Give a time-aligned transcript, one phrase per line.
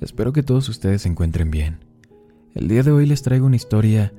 [0.00, 1.84] Espero que todos ustedes se encuentren bien.
[2.54, 4.12] El día de hoy les traigo una historia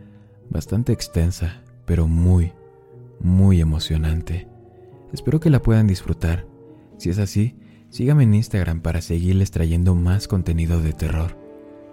[0.50, 2.54] bastante extensa, pero muy,
[3.20, 4.48] muy emocionante.
[5.12, 6.46] Espero que la puedan disfrutar.
[6.98, 7.56] Si es así,
[7.90, 11.36] síganme en Instagram para seguirles trayendo más contenido de terror.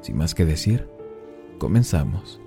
[0.02, 0.86] Sin más que decir,
[1.58, 2.40] comenzamos.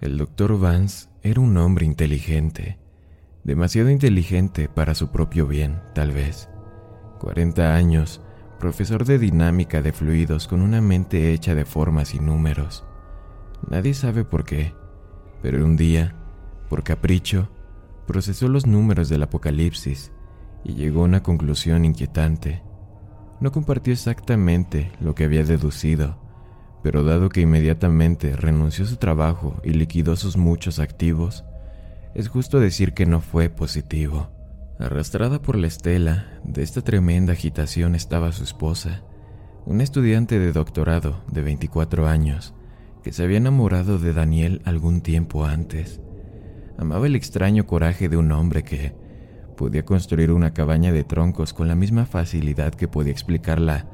[0.00, 2.78] El doctor Vance era un hombre inteligente,
[3.42, 6.48] demasiado inteligente para su propio bien, tal vez.
[7.18, 8.20] 40 años,
[8.60, 12.84] profesor de dinámica de fluidos con una mente hecha de formas y números.
[13.68, 14.72] Nadie sabe por qué,
[15.42, 16.14] pero un día,
[16.68, 17.48] por capricho,
[18.06, 20.12] procesó los números del apocalipsis
[20.62, 22.62] y llegó a una conclusión inquietante.
[23.40, 26.20] No compartió exactamente lo que había deducido,
[26.82, 31.44] pero dado que inmediatamente renunció a su trabajo y liquidó sus muchos activos,
[32.14, 34.30] es justo decir que no fue positivo.
[34.78, 39.02] Arrastrada por la estela de esta tremenda agitación estaba su esposa,
[39.66, 42.54] una estudiante de doctorado de 24 años,
[43.02, 46.00] que se había enamorado de Daniel algún tiempo antes.
[46.78, 48.94] Amaba el extraño coraje de un hombre que
[49.56, 53.86] podía construir una cabaña de troncos con la misma facilidad que podía explicar la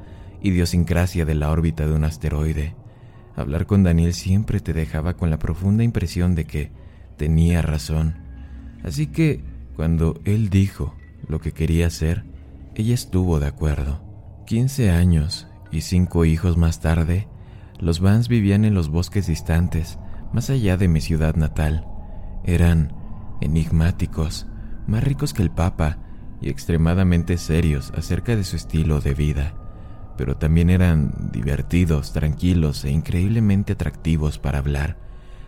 [0.45, 2.75] idiosincrasia de la órbita de un asteroide.
[3.35, 6.71] Hablar con Daniel siempre te dejaba con la profunda impresión de que
[7.17, 8.15] tenía razón.
[8.83, 9.43] Así que,
[9.75, 10.95] cuando él dijo
[11.27, 12.23] lo que quería hacer,
[12.75, 14.01] ella estuvo de acuerdo.
[14.45, 17.27] 15 años y cinco hijos más tarde,
[17.79, 19.97] los Vans vivían en los bosques distantes,
[20.31, 21.87] más allá de mi ciudad natal.
[22.43, 22.93] Eran
[23.41, 24.45] enigmáticos,
[24.85, 25.97] más ricos que el Papa
[26.39, 29.55] y extremadamente serios acerca de su estilo de vida
[30.17, 34.97] pero también eran divertidos, tranquilos e increíblemente atractivos para hablar.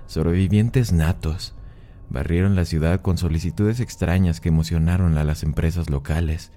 [0.08, 1.54] Sobrevivientes natos.
[2.10, 6.52] Barrieron la ciudad con solicitudes extrañas que emocionaron a las empresas locales.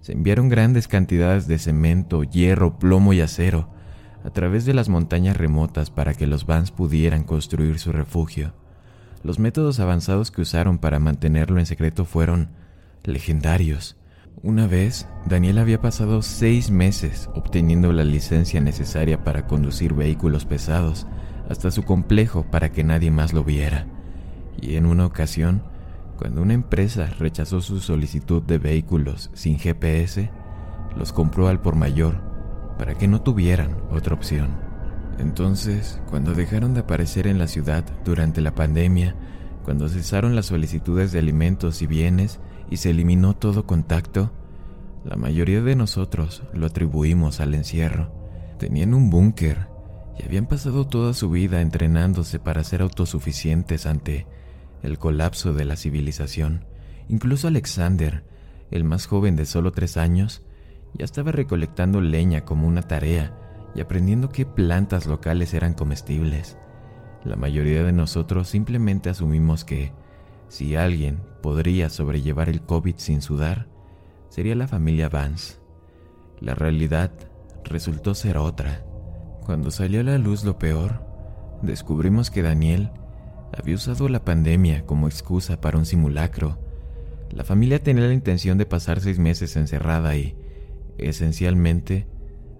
[0.00, 3.68] Se enviaron grandes cantidades de cemento, hierro, plomo y acero
[4.24, 8.54] a través de las montañas remotas para que los Vans pudieran construir su refugio.
[9.22, 12.50] Los métodos avanzados que usaron para mantenerlo en secreto fueron
[13.04, 13.96] legendarios.
[14.42, 21.06] Una vez, Daniel había pasado seis meses obteniendo la licencia necesaria para conducir vehículos pesados
[21.50, 23.86] hasta su complejo para que nadie más lo viera.
[24.58, 25.62] Y en una ocasión,
[26.16, 30.30] cuando una empresa rechazó su solicitud de vehículos sin GPS,
[30.96, 32.22] los compró al por mayor
[32.78, 34.56] para que no tuvieran otra opción.
[35.18, 39.14] Entonces, cuando dejaron de aparecer en la ciudad durante la pandemia,
[39.64, 42.40] cuando cesaron las solicitudes de alimentos y bienes,
[42.70, 44.30] y se eliminó todo contacto,
[45.04, 48.12] la mayoría de nosotros lo atribuimos al encierro.
[48.58, 49.68] Tenían un búnker
[50.18, 54.26] y habían pasado toda su vida entrenándose para ser autosuficientes ante
[54.82, 56.64] el colapso de la civilización.
[57.08, 58.24] Incluso Alexander,
[58.70, 60.42] el más joven de solo tres años,
[60.94, 63.36] ya estaba recolectando leña como una tarea
[63.74, 66.56] y aprendiendo qué plantas locales eran comestibles.
[67.24, 69.92] La mayoría de nosotros simplemente asumimos que
[70.50, 73.68] si alguien podría sobrellevar el COVID sin sudar,
[74.30, 75.60] sería la familia Vance.
[76.40, 77.12] La realidad
[77.64, 78.84] resultó ser otra.
[79.46, 81.06] Cuando salió a la luz lo peor,
[81.62, 82.90] descubrimos que Daniel
[83.56, 86.58] había usado la pandemia como excusa para un simulacro.
[87.30, 90.36] La familia tenía la intención de pasar seis meses encerrada y,
[90.98, 92.08] esencialmente,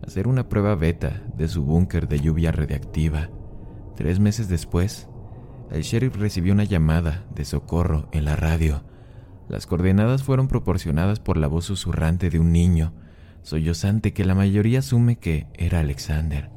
[0.06, 3.30] hacer una prueba beta de su búnker de lluvia radiactiva.
[3.96, 5.08] Tres meses después,
[5.70, 8.82] el sheriff recibió una llamada de socorro en la radio.
[9.48, 12.92] Las coordenadas fueron proporcionadas por la voz susurrante de un niño,
[13.42, 16.50] sollozante que la mayoría asume que era Alexander,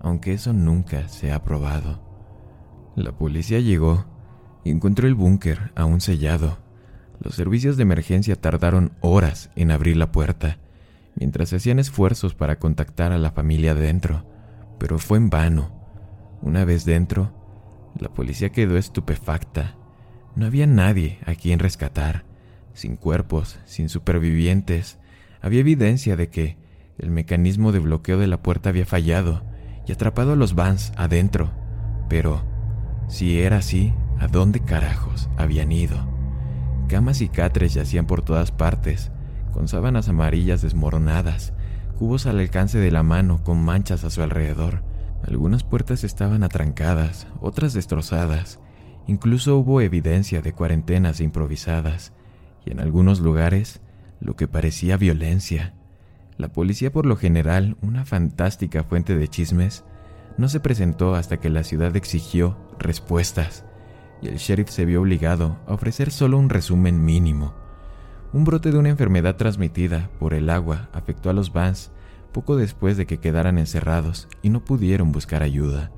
[0.00, 2.02] aunque eso nunca se ha probado.
[2.96, 4.06] La policía llegó
[4.64, 6.58] y encontró el búnker aún sellado.
[7.20, 10.58] Los servicios de emergencia tardaron horas en abrir la puerta,
[11.16, 14.24] mientras hacían esfuerzos para contactar a la familia dentro,
[14.78, 15.70] pero fue en vano.
[16.42, 17.39] Una vez dentro,
[17.98, 19.76] la policía quedó estupefacta.
[20.36, 22.24] No había nadie a quien rescatar,
[22.72, 24.98] sin cuerpos, sin supervivientes.
[25.40, 26.56] Había evidencia de que
[26.98, 29.42] el mecanismo de bloqueo de la puerta había fallado
[29.86, 31.50] y atrapado a los Vans adentro.
[32.08, 32.44] Pero,
[33.08, 36.08] si era así, ¿a dónde carajos habían ido?
[36.88, 39.10] Camas y catres yacían por todas partes,
[39.52, 41.52] con sábanas amarillas desmoronadas,
[41.98, 44.82] cubos al alcance de la mano con manchas a su alrededor.
[45.26, 48.58] Algunas puertas estaban atrancadas, otras destrozadas.
[49.06, 52.12] Incluso hubo evidencia de cuarentenas improvisadas,
[52.64, 53.80] y en algunos lugares
[54.20, 55.74] lo que parecía violencia.
[56.36, 59.84] La policía, por lo general, una fantástica fuente de chismes,
[60.38, 63.64] no se presentó hasta que la ciudad exigió respuestas,
[64.22, 67.54] y el sheriff se vio obligado a ofrecer solo un resumen mínimo.
[68.32, 71.90] Un brote de una enfermedad transmitida por el agua afectó a los Vans
[72.32, 75.90] poco después de que quedaran encerrados y no pudieron buscar ayuda.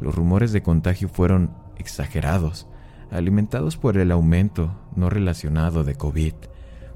[0.00, 2.66] Los rumores de contagio fueron exagerados,
[3.10, 6.34] alimentados por el aumento no relacionado de COVID.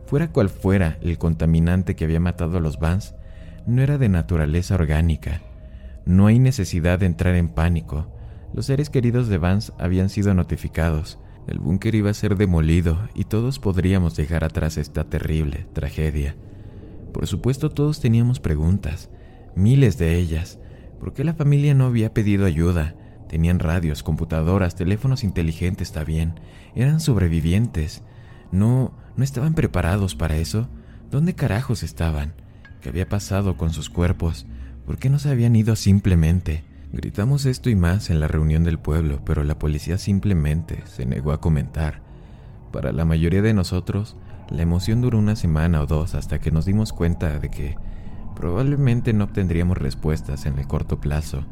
[0.07, 3.15] Fuera cual fuera el contaminante que había matado a los Vans,
[3.67, 5.43] no era de naturaleza orgánica.
[6.07, 8.11] No hay necesidad de entrar en pánico.
[8.55, 11.19] Los seres queridos de Vance habían sido notificados.
[11.47, 16.35] El búnker iba a ser demolido y todos podríamos dejar atrás esta terrible tragedia.
[17.19, 19.11] Por supuesto todos teníamos preguntas,
[19.57, 20.61] miles de ellas.
[21.01, 22.95] ¿Por qué la familia no había pedido ayuda?
[23.29, 26.39] Tenían radios, computadoras, teléfonos inteligentes, está bien.
[26.77, 28.05] Eran sobrevivientes.
[28.53, 30.69] No, no estaban preparados para eso.
[31.11, 32.35] ¿Dónde carajos estaban?
[32.83, 34.47] ¿Qué había pasado con sus cuerpos?
[34.87, 36.63] ¿Por qué no se habían ido simplemente?
[36.93, 41.33] Gritamos esto y más en la reunión del pueblo, pero la policía simplemente se negó
[41.33, 42.01] a comentar.
[42.71, 44.15] Para la mayoría de nosotros,
[44.51, 47.77] la emoción duró una semana o dos hasta que nos dimos cuenta de que
[48.35, 51.45] probablemente no obtendríamos respuestas en el corto plazo.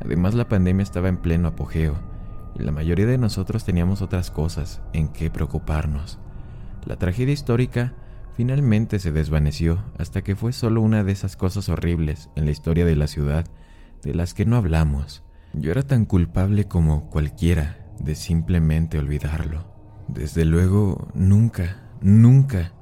[0.00, 1.96] Además, la pandemia estaba en pleno apogeo
[2.58, 6.18] y la mayoría de nosotros teníamos otras cosas en que preocuparnos.
[6.86, 7.92] La tragedia histórica
[8.34, 12.84] finalmente se desvaneció hasta que fue solo una de esas cosas horribles en la historia
[12.84, 13.44] de la ciudad
[14.02, 15.24] de las que no hablamos.
[15.52, 19.64] Yo era tan culpable como cualquiera de simplemente olvidarlo.
[20.06, 22.72] Desde luego, nunca, nunca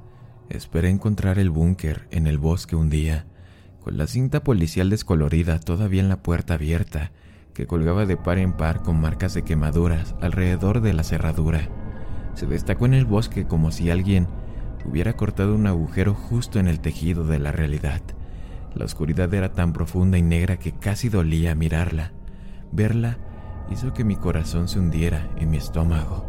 [0.49, 3.27] esperé encontrar el búnker en el bosque un día,
[3.83, 7.13] con la cinta policial descolorida todavía en la puerta abierta,
[7.55, 11.69] que colgaba de par en par con marcas de quemaduras alrededor de la cerradura.
[12.35, 14.29] Se destacó en el bosque como si alguien
[14.85, 18.03] hubiera cortado un agujero justo en el tejido de la realidad.
[18.75, 22.13] La oscuridad era tan profunda y negra que casi dolía mirarla.
[22.73, 23.17] Verla
[23.71, 26.27] hizo que mi corazón se hundiera en mi estómago.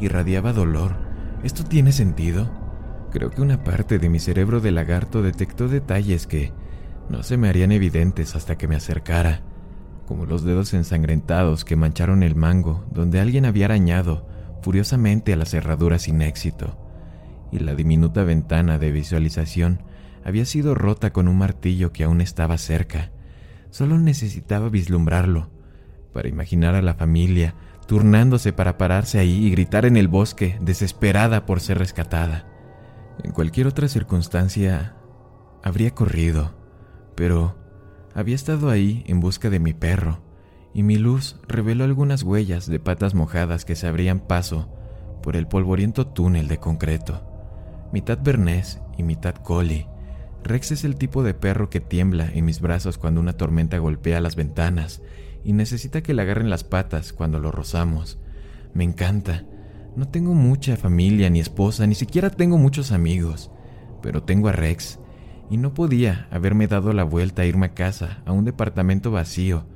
[0.00, 1.11] Irradiaba dolor.
[1.42, 2.48] ¿Esto tiene sentido?
[3.10, 6.52] Creo que una parte de mi cerebro de lagarto detectó detalles que
[7.08, 9.40] no se me harían evidentes hasta que me acercara,
[10.06, 14.28] como los dedos ensangrentados que mancharon el mango donde alguien había arañado
[14.62, 16.78] furiosamente a la cerradura sin éxito
[17.50, 19.82] y la diminuta ventana de visualización
[20.24, 23.10] había sido rota con un martillo que aún estaba cerca.
[23.70, 25.50] Solo necesitaba vislumbrarlo
[26.12, 27.54] para imaginar a la familia
[27.86, 32.46] turnándose para pararse ahí y gritar en el bosque, desesperada por ser rescatada.
[33.22, 34.96] En cualquier otra circunstancia
[35.62, 36.54] habría corrido,
[37.14, 37.56] pero
[38.14, 40.20] había estado ahí en busca de mi perro,
[40.74, 44.68] y mi luz reveló algunas huellas de patas mojadas que se abrían paso
[45.22, 47.32] por el polvoriento túnel de concreto
[47.92, 49.86] mitad bernés y mitad collie.
[50.42, 54.20] Rex es el tipo de perro que tiembla en mis brazos cuando una tormenta golpea
[54.20, 55.02] las ventanas
[55.44, 58.18] y necesita que le agarren las patas cuando lo rozamos.
[58.74, 59.44] Me encanta.
[59.96, 63.50] No tengo mucha familia ni esposa, ni siquiera tengo muchos amigos,
[64.00, 64.98] pero tengo a Rex
[65.50, 69.66] y no podía haberme dado la vuelta a irme a casa, a un departamento vacío,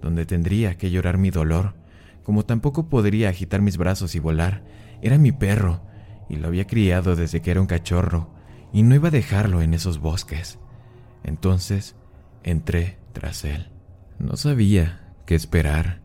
[0.00, 1.74] donde tendría que llorar mi dolor,
[2.22, 4.62] como tampoco podría agitar mis brazos y volar.
[5.02, 5.80] Era mi perro,
[6.28, 8.30] y lo había criado desde que era un cachorro
[8.72, 10.58] y no iba a dejarlo en esos bosques.
[11.22, 11.96] Entonces
[12.42, 13.70] entré tras él.
[14.18, 16.00] No sabía qué esperar,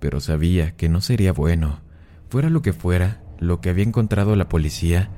[0.00, 1.80] pero sabía que no sería bueno.
[2.28, 5.10] Fuera lo que fuera, lo que había encontrado la policía,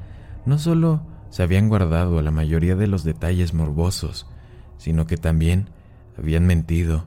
[0.44, 4.26] no solo se habían guardado la mayoría de los detalles morbosos,
[4.78, 5.70] sino que también
[6.18, 7.06] habían mentido.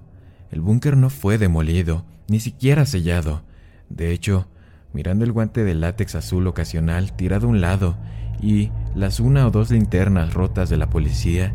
[0.51, 3.43] El búnker no fue demolido, ni siquiera sellado.
[3.89, 4.47] De hecho,
[4.93, 7.97] mirando el guante de látex azul ocasional tirado a un lado
[8.41, 11.53] y las una o dos linternas rotas de la policía,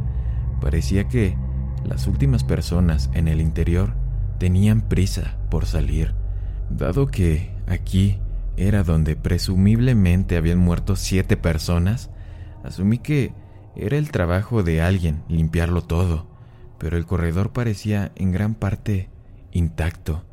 [0.61, 1.37] parecía que
[1.85, 3.95] las últimas personas en el interior
[4.39, 6.15] tenían prisa por salir,
[6.71, 8.19] dado que aquí
[8.57, 12.11] era donde presumiblemente habían muerto siete personas,
[12.63, 13.33] asumí que
[13.77, 16.27] era el trabajo de alguien limpiarlo todo,
[16.79, 19.09] pero el corredor parecía en gran parte
[19.53, 20.25] intacto.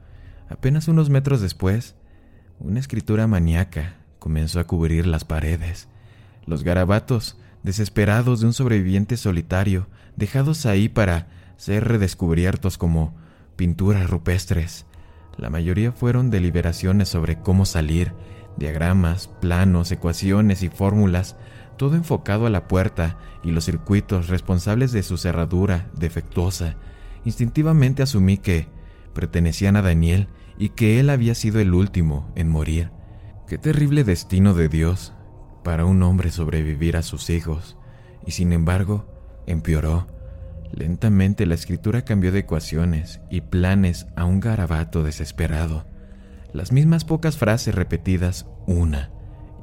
[0.49, 1.95] Apenas unos metros después,
[2.59, 5.87] una escritura maníaca comenzó a cubrir las paredes.
[6.45, 11.27] Los garabatos, desesperados de un sobreviviente solitario, dejados ahí para
[11.57, 13.15] ser redescubiertos como
[13.55, 14.85] pinturas rupestres.
[15.37, 18.13] La mayoría fueron deliberaciones sobre cómo salir,
[18.57, 21.35] diagramas, planos, ecuaciones y fórmulas,
[21.77, 26.75] todo enfocado a la puerta y los circuitos responsables de su cerradura defectuosa.
[27.25, 28.67] Instintivamente asumí que
[29.13, 30.27] pertenecían a Daniel
[30.57, 32.91] y que él había sido el último en morir.
[33.47, 35.13] Qué terrible destino de Dios
[35.63, 37.77] para un hombre sobrevivir a sus hijos,
[38.25, 39.07] y sin embargo,
[39.45, 40.07] empeoró.
[40.73, 45.85] Lentamente la escritura cambió de ecuaciones y planes a un garabato desesperado.
[46.53, 49.11] Las mismas pocas frases repetidas una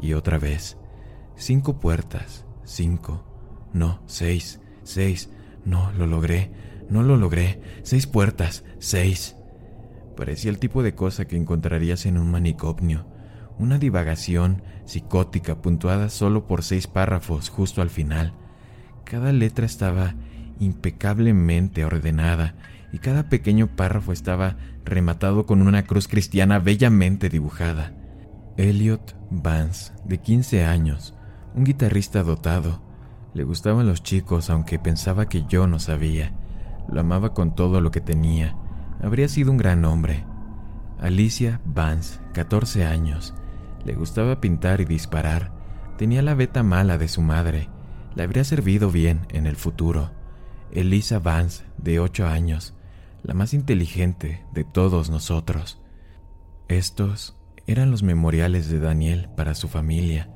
[0.00, 0.76] y otra vez.
[1.36, 3.24] Cinco puertas, cinco,
[3.72, 5.30] no, seis, seis,
[5.64, 6.50] no, lo logré,
[6.90, 9.36] no lo logré, seis puertas, seis.
[10.16, 13.06] Parecía el tipo de cosa que encontrarías en un manicomio,
[13.58, 18.34] una divagación psicótica puntuada solo por seis párrafos justo al final.
[19.04, 20.14] Cada letra estaba
[20.60, 22.54] impecablemente ordenada
[22.92, 27.92] y cada pequeño párrafo estaba rematado con una cruz cristiana bellamente dibujada.
[28.56, 31.14] Elliot Vance, de 15 años,
[31.54, 32.82] un guitarrista dotado,
[33.34, 36.32] le gustaban los chicos aunque pensaba que yo no sabía.
[36.88, 38.56] Lo amaba con todo lo que tenía.
[39.02, 40.24] Habría sido un gran hombre.
[40.98, 43.34] Alicia Vance, 14 años,
[43.84, 45.52] le gustaba pintar y disparar.
[45.96, 47.68] Tenía la beta mala de su madre.
[48.14, 50.10] Le habría servido bien en el futuro.
[50.72, 52.74] Elisa Vance, de 8 años,
[53.22, 55.80] la más inteligente de todos nosotros.
[56.68, 60.30] Estos eran los memoriales de Daniel para su familia,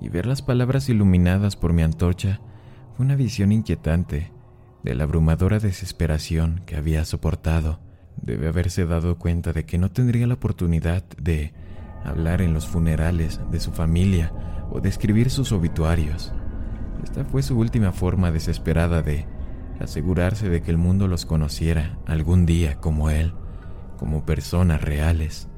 [0.00, 2.40] y ver las palabras iluminadas por mi antorcha
[2.96, 4.32] fue una visión inquietante
[4.82, 7.80] de la abrumadora desesperación que había soportado.
[8.20, 11.52] Debe haberse dado cuenta de que no tendría la oportunidad de
[12.04, 14.32] hablar en los funerales de su familia
[14.70, 16.32] o de escribir sus obituarios.
[17.02, 19.26] Esta fue su última forma desesperada de
[19.80, 23.32] asegurarse de que el mundo los conociera algún día como él,
[23.98, 25.48] como personas reales.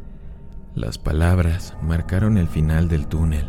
[0.74, 3.48] Las palabras marcaron el final del túnel,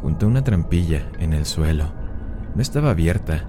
[0.00, 1.92] junto a una trampilla en el suelo.
[2.54, 3.46] No estaba abierta,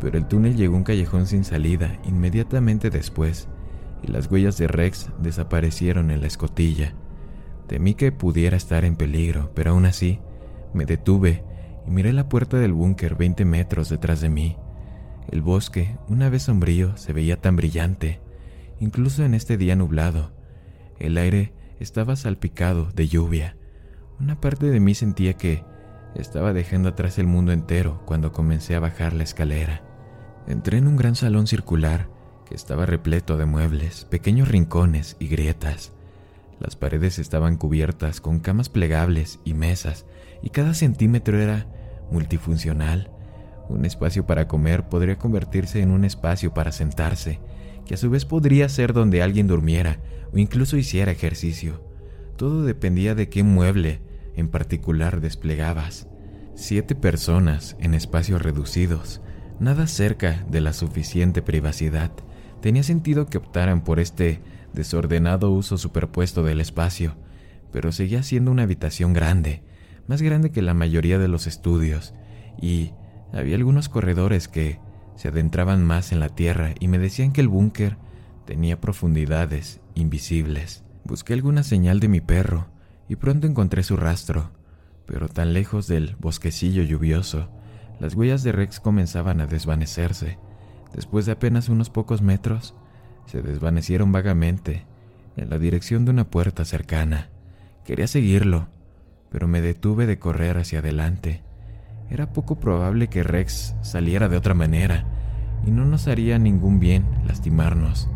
[0.00, 3.48] pero el túnel llegó a un callejón sin salida inmediatamente después,
[4.02, 6.94] y las huellas de Rex desaparecieron en la escotilla.
[7.66, 10.20] Temí que pudiera estar en peligro, pero aún así
[10.74, 11.44] me detuve
[11.86, 14.56] y miré la puerta del búnker 20 metros detrás de mí.
[15.30, 18.20] El bosque, una vez sombrío, se veía tan brillante,
[18.80, 20.32] incluso en este día nublado.
[20.98, 23.56] El aire estaba salpicado de lluvia.
[24.20, 25.64] Una parte de mí sentía que
[26.14, 29.82] estaba dejando atrás el mundo entero cuando comencé a bajar la escalera.
[30.46, 32.08] Entré en un gran salón circular
[32.46, 35.92] que estaba repleto de muebles, pequeños rincones y grietas.
[36.60, 40.06] Las paredes estaban cubiertas con camas plegables y mesas,
[40.42, 41.66] y cada centímetro era
[42.10, 43.10] multifuncional.
[43.68, 47.40] Un espacio para comer podría convertirse en un espacio para sentarse,
[47.86, 50.00] que a su vez podría ser donde alguien durmiera
[50.32, 51.82] o incluso hiciera ejercicio.
[52.36, 54.00] Todo dependía de qué mueble
[54.36, 56.08] en particular desplegabas.
[56.54, 59.20] Siete personas en espacios reducidos,
[59.60, 62.12] nada cerca de la suficiente privacidad.
[62.60, 64.40] Tenía sentido que optaran por este
[64.72, 67.16] desordenado uso superpuesto del espacio,
[67.72, 69.62] pero seguía siendo una habitación grande,
[70.06, 72.14] más grande que la mayoría de los estudios,
[72.60, 72.92] y
[73.32, 74.78] había algunos corredores que
[75.16, 77.96] se adentraban más en la tierra y me decían que el búnker
[78.44, 80.84] tenía profundidades invisibles.
[81.04, 82.66] Busqué alguna señal de mi perro
[83.08, 84.50] y pronto encontré su rastro,
[85.06, 87.48] pero tan lejos del bosquecillo lluvioso,
[88.00, 90.38] las huellas de Rex comenzaban a desvanecerse.
[90.94, 92.74] Después de apenas unos pocos metros,
[93.26, 94.84] se desvanecieron vagamente
[95.36, 97.28] en la dirección de una puerta cercana.
[97.84, 98.68] Quería seguirlo,
[99.30, 101.42] pero me detuve de correr hacia adelante.
[102.10, 105.04] Era poco probable que Rex saliera de otra manera,
[105.66, 108.08] y no nos haría ningún bien lastimarnos.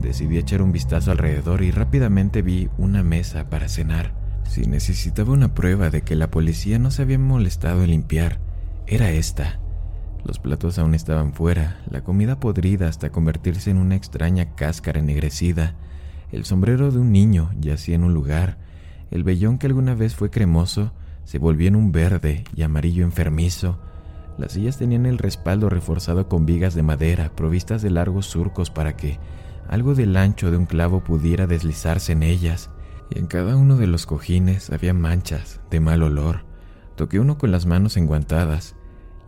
[0.00, 4.14] Decidí echar un vistazo alrededor y rápidamente vi una mesa para cenar.
[4.44, 8.38] Si necesitaba una prueba de que la policía no se había molestado en limpiar,
[8.86, 9.60] era esta.
[10.24, 15.74] Los platos aún estaban fuera, la comida podrida hasta convertirse en una extraña cáscara ennegrecida.
[16.32, 18.56] El sombrero de un niño yacía en un lugar.
[19.10, 20.92] El vellón que alguna vez fue cremoso
[21.28, 23.78] se volvió en un verde y amarillo enfermizo.
[24.38, 28.96] Las sillas tenían el respaldo reforzado con vigas de madera provistas de largos surcos para
[28.96, 29.18] que
[29.68, 32.70] algo del ancho de un clavo pudiera deslizarse en ellas.
[33.10, 36.46] Y en cada uno de los cojines había manchas de mal olor.
[36.96, 38.74] Toqué uno con las manos enguantadas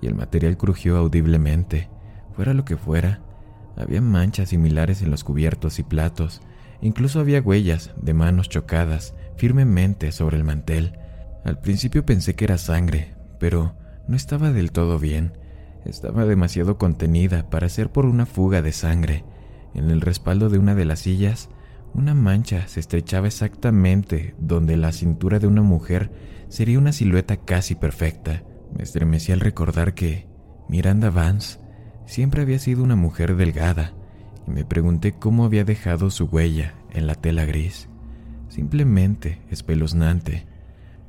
[0.01, 1.91] y el material crujió audiblemente.
[2.35, 3.21] Fuera lo que fuera,
[3.77, 6.41] había manchas similares en los cubiertos y platos.
[6.81, 10.95] Incluso había huellas de manos chocadas firmemente sobre el mantel.
[11.45, 13.75] Al principio pensé que era sangre, pero
[14.09, 15.33] no estaba del todo bien.
[15.85, 19.25] Estaba demasiado contenida para ser por una fuga de sangre.
[19.75, 21.49] En el respaldo de una de las sillas,
[21.93, 26.11] Una mancha se estrechaba exactamente donde la cintura de una mujer
[26.49, 28.45] sería una silueta casi perfecta.
[28.77, 30.29] Me estremecí al recordar que
[30.69, 31.59] Miranda Vance
[32.07, 33.93] siempre había sido una mujer delgada
[34.47, 37.89] y me pregunté cómo había dejado su huella en la tela gris.
[38.49, 40.47] Simplemente espeluznante.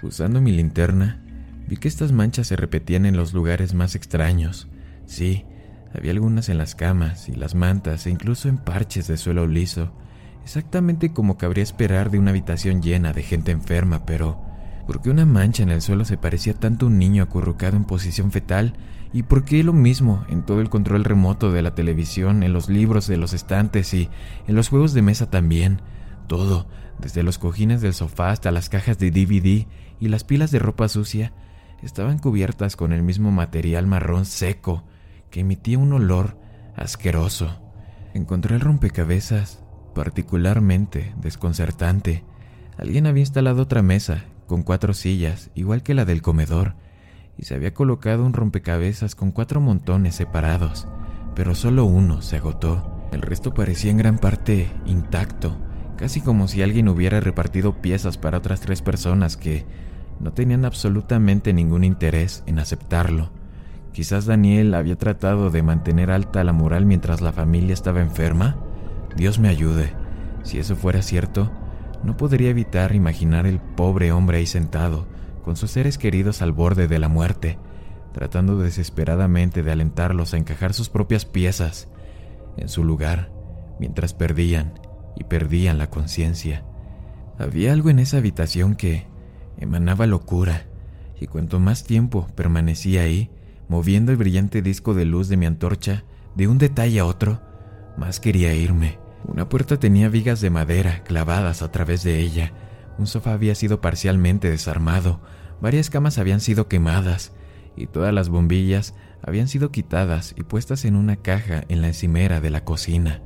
[0.03, 1.20] Usando mi linterna,
[1.67, 4.67] vi que estas manchas se repetían en los lugares más extraños.
[5.05, 5.46] Sí,
[5.93, 9.91] había algunas en las camas y las mantas e incluso en parches de suelo liso,
[10.43, 14.41] exactamente como cabría esperar de una habitación llena de gente enferma, pero
[14.88, 17.86] ¿por qué una mancha en el suelo se parecía tanto a un niño acurrucado en
[17.86, 18.74] posición fetal?
[19.13, 22.70] ¿Y por qué lo mismo en todo el control remoto de la televisión, en los
[22.70, 24.10] libros de los estantes y
[24.48, 25.81] en los juegos de mesa también?
[26.31, 26.65] Todo,
[26.97, 29.67] desde los cojines del sofá hasta las cajas de DVD
[30.00, 31.33] y las pilas de ropa sucia,
[31.83, 34.85] estaban cubiertas con el mismo material marrón seco
[35.29, 36.38] que emitía un olor
[36.77, 37.61] asqueroso.
[38.13, 39.61] Encontré el rompecabezas
[39.93, 42.23] particularmente desconcertante.
[42.77, 46.75] Alguien había instalado otra mesa con cuatro sillas, igual que la del comedor,
[47.38, 50.88] y se había colocado un rompecabezas con cuatro montones separados,
[51.35, 53.09] pero solo uno se agotó.
[53.11, 55.57] El resto parecía en gran parte intacto,
[56.01, 59.65] casi como si alguien hubiera repartido piezas para otras tres personas que
[60.20, 63.29] no tenían absolutamente ningún interés en aceptarlo.
[63.93, 68.58] Quizás Daniel había tratado de mantener alta la moral mientras la familia estaba enferma.
[69.15, 69.93] Dios me ayude.
[70.41, 71.51] Si eso fuera cierto,
[72.03, 75.05] no podría evitar imaginar el pobre hombre ahí sentado,
[75.46, 77.60] con sus seres queridos al borde de la muerte,
[78.12, 81.89] tratando desesperadamente de alentarlos a encajar sus propias piezas
[82.58, 83.31] en su lugar,
[83.79, 84.74] mientras perdían
[85.15, 86.63] y perdían la conciencia.
[87.38, 89.08] Había algo en esa habitación que
[89.58, 90.65] emanaba locura,
[91.20, 93.30] y cuanto más tiempo permanecía ahí,
[93.68, 96.03] moviendo el brillante disco de luz de mi antorcha
[96.36, 97.41] de un detalle a otro,
[97.98, 99.00] más quería irme.
[99.24, 102.53] Una puerta tenía vigas de madera clavadas a través de ella.
[102.98, 105.22] Un sofá había sido parcialmente desarmado.
[105.62, 107.34] Varias camas habían sido quemadas
[107.76, 112.41] y todas las bombillas habían sido quitadas y puestas en una caja en la encimera
[112.41, 113.21] de la cocina.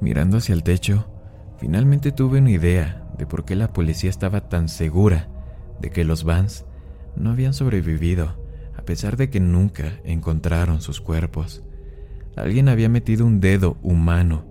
[0.00, 1.10] Mirando hacia el techo,
[1.58, 5.28] finalmente tuve una idea de por qué la policía estaba tan segura
[5.80, 6.64] de que los Vans
[7.16, 8.36] no habían sobrevivido,
[8.76, 11.62] a pesar de que nunca encontraron sus cuerpos.
[12.36, 14.46] Alguien había metido un dedo humano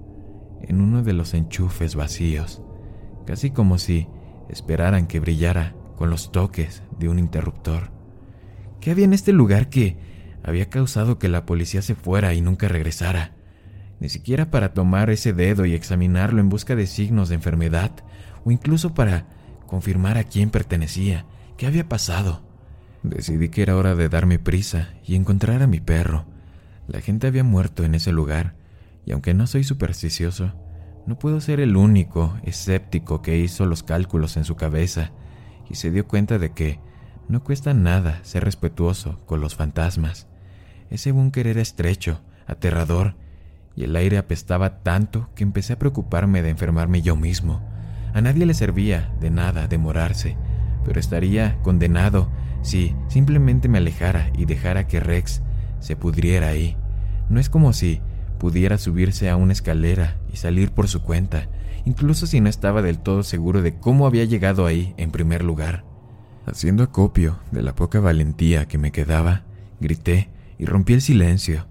[0.61, 2.61] en uno de los enchufes vacíos,
[3.25, 4.07] casi como si
[4.49, 7.91] esperaran que brillara con los toques de un interruptor.
[8.81, 9.97] ¿Qué había en este lugar que
[10.43, 13.36] había causado que la policía se fuera y nunca regresara?
[13.99, 17.91] Ni siquiera para tomar ese dedo y examinarlo en busca de signos de enfermedad,
[18.43, 19.25] o incluso para
[19.65, 21.25] confirmar a quién pertenecía,
[21.57, 22.43] qué había pasado.
[23.03, 26.25] Decidí que era hora de darme prisa y encontrar a mi perro.
[26.87, 28.55] La gente había muerto en ese lugar
[29.05, 30.53] y aunque no soy supersticioso,
[31.05, 35.11] no puedo ser el único escéptico que hizo los cálculos en su cabeza
[35.69, 36.79] y se dio cuenta de que
[37.29, 40.27] no cuesta nada ser respetuoso con los fantasmas.
[40.89, 43.15] Ese búnker era estrecho, aterrador,
[43.77, 47.61] y el aire apestaba tanto que empecé a preocuparme de enfermarme yo mismo.
[48.11, 50.35] A nadie le servía de nada demorarse,
[50.83, 52.27] pero estaría condenado
[52.63, 55.43] si simplemente me alejara y dejara que Rex
[55.79, 56.75] se pudriera ahí.
[57.29, 58.01] No es como si
[58.39, 61.47] pudiera subirse a una escalera y salir por su cuenta,
[61.85, 65.85] incluso si no estaba del todo seguro de cómo había llegado ahí en primer lugar.
[66.47, 69.43] Haciendo acopio de la poca valentía que me quedaba,
[69.79, 71.67] grité y rompí el silencio,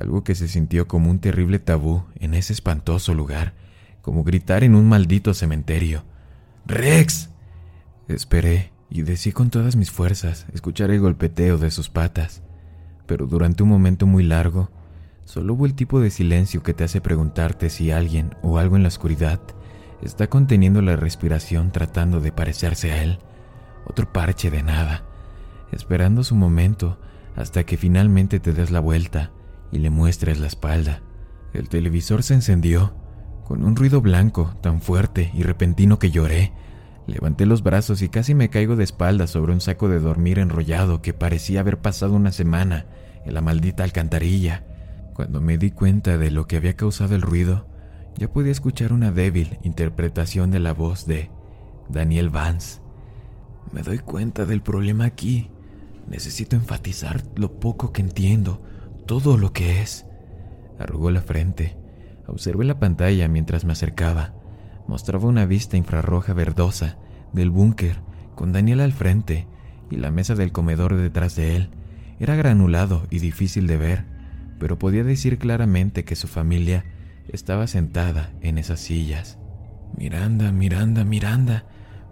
[0.00, 3.54] algo que se sintió como un terrible tabú en ese espantoso lugar,
[4.02, 6.04] como gritar en un maldito cementerio.
[6.66, 7.30] ¡Rex!
[8.08, 12.42] Esperé y decí con todas mis fuerzas escuchar el golpeteo de sus patas,
[13.06, 14.70] pero durante un momento muy largo
[15.28, 18.82] Solo hubo el tipo de silencio que te hace preguntarte si alguien o algo en
[18.82, 19.38] la oscuridad
[20.00, 23.18] está conteniendo la respiración tratando de parecerse a él.
[23.84, 25.04] Otro parche de nada,
[25.70, 26.98] esperando su momento
[27.36, 29.30] hasta que finalmente te des la vuelta
[29.72, 31.02] y le muestres la espalda.
[31.52, 32.94] El televisor se encendió
[33.44, 36.52] con un ruido blanco tan fuerte y repentino que lloré.
[37.06, 41.00] Levanté los brazos y casi me caigo de espaldas sobre un saco de dormir enrollado
[41.00, 42.86] que parecía haber pasado una semana
[43.24, 44.64] en la maldita alcantarilla.
[45.14, 47.66] Cuando me di cuenta de lo que había causado el ruido,
[48.16, 51.30] ya podía escuchar una débil interpretación de la voz de
[51.88, 52.80] Daniel Vance.
[53.72, 55.50] Me doy cuenta del problema aquí.
[56.06, 58.62] Necesito enfatizar lo poco que entiendo,
[59.08, 60.06] todo lo que es.
[60.78, 61.76] Arrugó la frente.
[62.28, 64.34] Observé la pantalla mientras me acercaba.
[64.86, 66.98] Mostraba una vista infrarroja verdosa
[67.32, 68.00] del búnker,
[68.36, 69.48] con Daniel al frente
[69.90, 71.70] y la mesa del comedor detrás de él.
[72.20, 74.18] Era granulado y difícil de ver
[74.58, 76.84] pero podía decir claramente que su familia
[77.28, 79.38] estaba sentada en esas sillas.
[79.96, 81.64] Miranda, Miranda, Miranda.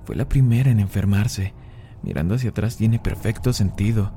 [0.05, 1.55] Fue la primera en enfermarse.
[2.03, 4.13] Mirando hacia atrás tiene perfecto sentido.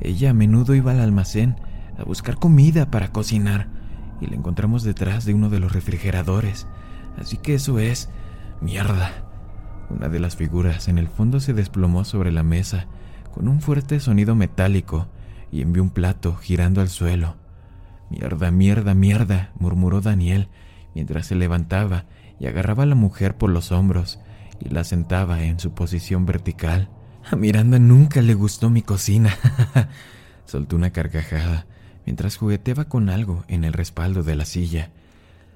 [0.00, 1.56] Ella a menudo iba al almacén
[1.98, 3.68] a buscar comida para cocinar
[4.20, 6.66] y la encontramos detrás de uno de los refrigeradores.
[7.18, 8.08] Así que eso es...
[8.60, 9.24] mierda.
[9.90, 12.86] Una de las figuras en el fondo se desplomó sobre la mesa
[13.34, 15.08] con un fuerte sonido metálico
[15.50, 17.36] y envió un plato girando al suelo.
[18.10, 20.48] Mierda, mierda, mierda, murmuró Daniel
[20.94, 22.04] mientras se levantaba
[22.38, 24.20] y agarraba a la mujer por los hombros
[24.60, 26.90] y la sentaba en su posición vertical.
[27.30, 29.34] A Miranda nunca le gustó mi cocina.
[30.44, 31.66] Soltó una carcajada
[32.08, 34.88] mientras jugueteaba con algo en el respaldo de la silla.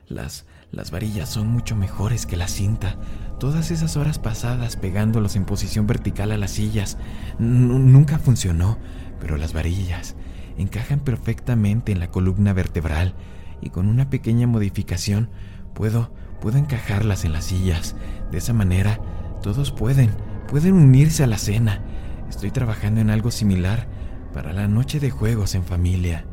[0.06, 2.98] Las, las varillas son mucho mejores que la cinta.
[3.40, 6.98] Todas esas horas pasadas pegándolos en posición vertical a las sillas
[7.38, 8.76] nunca funcionó,
[9.18, 10.14] pero las varillas
[10.58, 13.14] encajan perfectamente en la columna vertebral
[13.62, 15.30] y con una pequeña modificación
[15.72, 16.12] puedo
[16.42, 17.96] puedo encajarlas en las sillas.
[18.30, 19.00] De esa manera
[19.40, 20.10] todos pueden
[20.48, 21.80] pueden unirse a la cena.
[22.28, 23.88] Estoy trabajando en algo similar
[24.34, 26.26] para la noche de juegos en familia.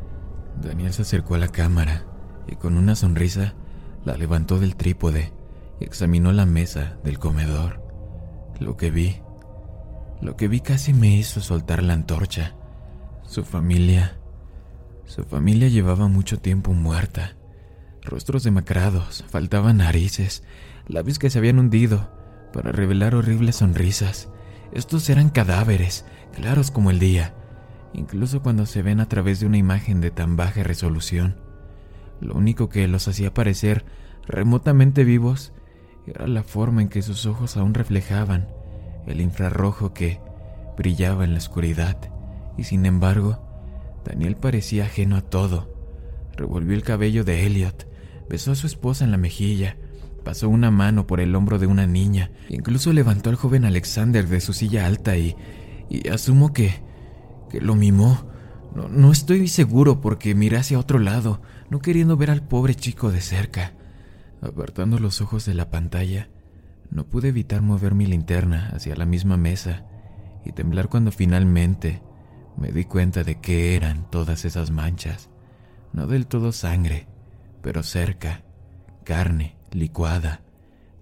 [0.62, 2.04] Daniel se acercó a la cámara
[2.46, 3.54] y con una sonrisa
[4.04, 5.32] la levantó del trípode
[5.80, 7.82] y examinó la mesa del comedor.
[8.58, 9.20] Lo que vi,
[10.20, 12.54] lo que vi casi me hizo soltar la antorcha.
[13.22, 14.18] Su familia,
[15.06, 17.36] su familia llevaba mucho tiempo muerta.
[18.02, 20.42] Rostros demacrados, faltaban narices,
[20.86, 22.10] labios que se habían hundido
[22.52, 24.28] para revelar horribles sonrisas.
[24.72, 27.34] Estos eran cadáveres, claros como el día,
[27.92, 31.36] incluso cuando se ven a través de una imagen de tan baja resolución.
[32.20, 33.84] Lo único que los hacía parecer
[34.26, 35.52] remotamente vivos
[36.06, 38.48] era la forma en que sus ojos aún reflejaban
[39.06, 40.20] el infrarrojo que
[40.76, 41.96] brillaba en la oscuridad,
[42.56, 43.38] y sin embargo,
[44.04, 45.74] Daniel parecía ajeno a todo.
[46.36, 47.86] Revolvió el cabello de Elliot,
[48.28, 49.76] besó a su esposa en la mejilla,
[50.24, 54.40] pasó una mano por el hombro de una niña, incluso levantó al joven Alexander de
[54.40, 55.36] su silla alta y,
[55.88, 56.82] y asumo que,
[57.50, 58.26] que lo mimó.
[58.74, 63.10] No, no estoy seguro porque miré hacia otro lado, no queriendo ver al pobre chico
[63.10, 63.72] de cerca.
[64.40, 66.28] Apartando los ojos de la pantalla,
[66.90, 69.84] no pude evitar mover mi linterna hacia la misma mesa
[70.44, 72.02] y temblar cuando finalmente
[72.56, 75.30] me di cuenta de qué eran todas esas manchas.
[75.92, 77.06] No del todo sangre,
[77.62, 78.42] pero cerca,
[79.04, 80.40] carne licuada,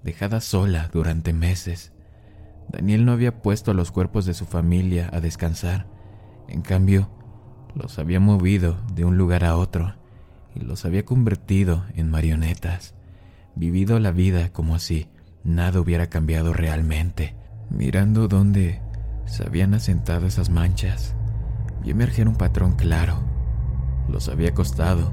[0.02, 1.92] dejada sola durante meses.
[2.68, 5.86] Daniel no había puesto los cuerpos de su familia a descansar,
[6.48, 7.08] en cambio,
[7.74, 9.94] los había movido de un lugar a otro
[10.54, 12.94] y los había convertido en marionetas,
[13.54, 15.08] vivido la vida como si
[15.44, 17.34] nada hubiera cambiado realmente.
[17.70, 18.80] Mirando dónde
[19.26, 21.14] se habían asentado esas manchas,
[21.82, 23.22] vi emerger un patrón claro.
[24.08, 25.12] Los había acostado,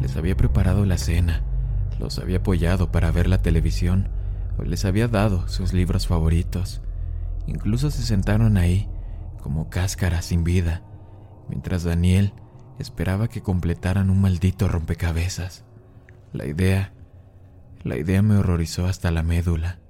[0.00, 1.42] les había preparado la cena,
[1.98, 4.08] los había apoyado para ver la televisión
[4.58, 6.82] o les había dado sus libros favoritos.
[7.46, 8.88] Incluso se sentaron ahí
[9.44, 10.80] como cáscaras sin vida,
[11.50, 12.32] mientras Daniel
[12.78, 15.66] esperaba que completaran un maldito rompecabezas.
[16.32, 16.94] La idea,
[17.82, 19.80] la idea me horrorizó hasta la médula.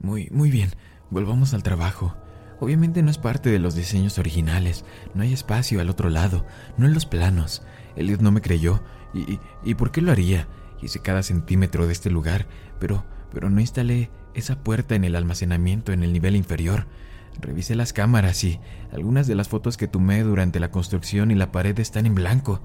[0.00, 0.68] Muy, muy bien,
[1.08, 2.14] volvamos al trabajo.
[2.60, 6.44] Obviamente no es parte de los diseños originales, no hay espacio al otro lado,
[6.76, 7.62] no en los planos.
[7.96, 8.82] Elliot no me creyó,
[9.14, 10.46] y, y, ¿por qué lo haría?
[10.82, 12.46] Hice cada centímetro de este lugar,
[12.78, 16.86] pero, pero no instalé esa puerta en el almacenamiento en el nivel inferior.
[17.40, 18.60] Revisé las cámaras y
[18.92, 22.60] algunas de las fotos que tomé durante la construcción y la pared están en blanco,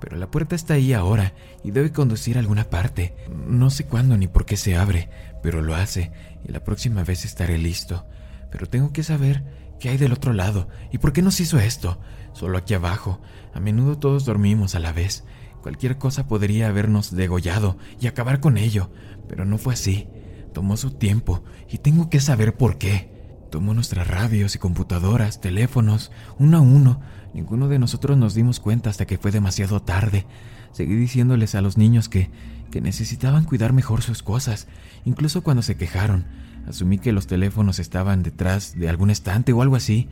[0.00, 3.16] pero la puerta está ahí ahora y debe conducir a alguna parte.
[3.48, 5.08] No sé cuándo ni por qué se abre,
[5.42, 6.12] pero lo hace
[6.46, 8.06] y la próxima vez estaré listo.
[8.50, 9.44] Pero tengo que saber
[9.80, 11.98] qué hay del otro lado y por qué nos hizo esto.
[12.32, 13.20] Solo aquí abajo.
[13.54, 15.24] A menudo todos dormimos a la vez.
[15.62, 18.90] Cualquier cosa podría habernos degollado y acabar con ello,
[19.28, 20.08] pero no fue así.
[20.52, 23.17] Tomó su tiempo y tengo que saber por qué.
[23.50, 27.00] Tomó nuestras radios y computadoras, teléfonos, uno a uno.
[27.32, 30.26] Ninguno de nosotros nos dimos cuenta hasta que fue demasiado tarde.
[30.72, 32.30] Seguí diciéndoles a los niños que,
[32.70, 34.68] que necesitaban cuidar mejor sus cosas,
[35.04, 36.26] incluso cuando se quejaron.
[36.66, 40.08] Asumí que los teléfonos estaban detrás de algún estante o algo así.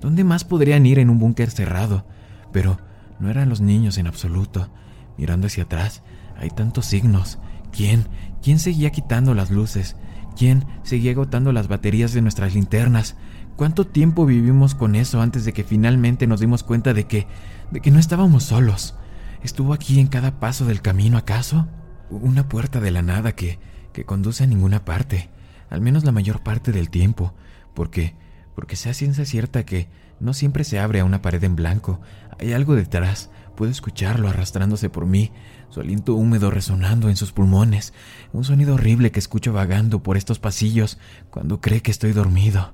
[0.00, 2.06] ¿Dónde más podrían ir en un búnker cerrado?
[2.52, 2.78] Pero
[3.18, 4.70] no eran los niños en absoluto.
[5.18, 6.02] Mirando hacia atrás,
[6.36, 7.38] hay tantos signos.
[7.72, 8.06] ¿Quién?
[8.42, 9.96] ¿Quién seguía quitando las luces?
[10.36, 13.16] ¿Quién seguía agotando las baterías de nuestras linternas?
[13.56, 17.26] ¿Cuánto tiempo vivimos con eso antes de que finalmente nos dimos cuenta de que
[17.70, 18.94] de que no estábamos solos?
[19.42, 21.66] ¿Estuvo aquí en cada paso del camino acaso?
[22.10, 23.58] Una puerta de la nada que
[23.94, 25.30] que conduce a ninguna parte,
[25.70, 27.32] al menos la mayor parte del tiempo,
[27.72, 28.14] porque
[28.54, 29.88] porque sea ciencia cierta que
[30.20, 32.00] no siempre se abre a una pared en blanco,
[32.38, 35.32] hay algo detrás, Puedo escucharlo arrastrándose por mí,
[35.76, 37.92] su aliento húmedo resonando en sus pulmones,
[38.32, 40.96] un sonido horrible que escucho vagando por estos pasillos
[41.28, 42.72] cuando cree que estoy dormido.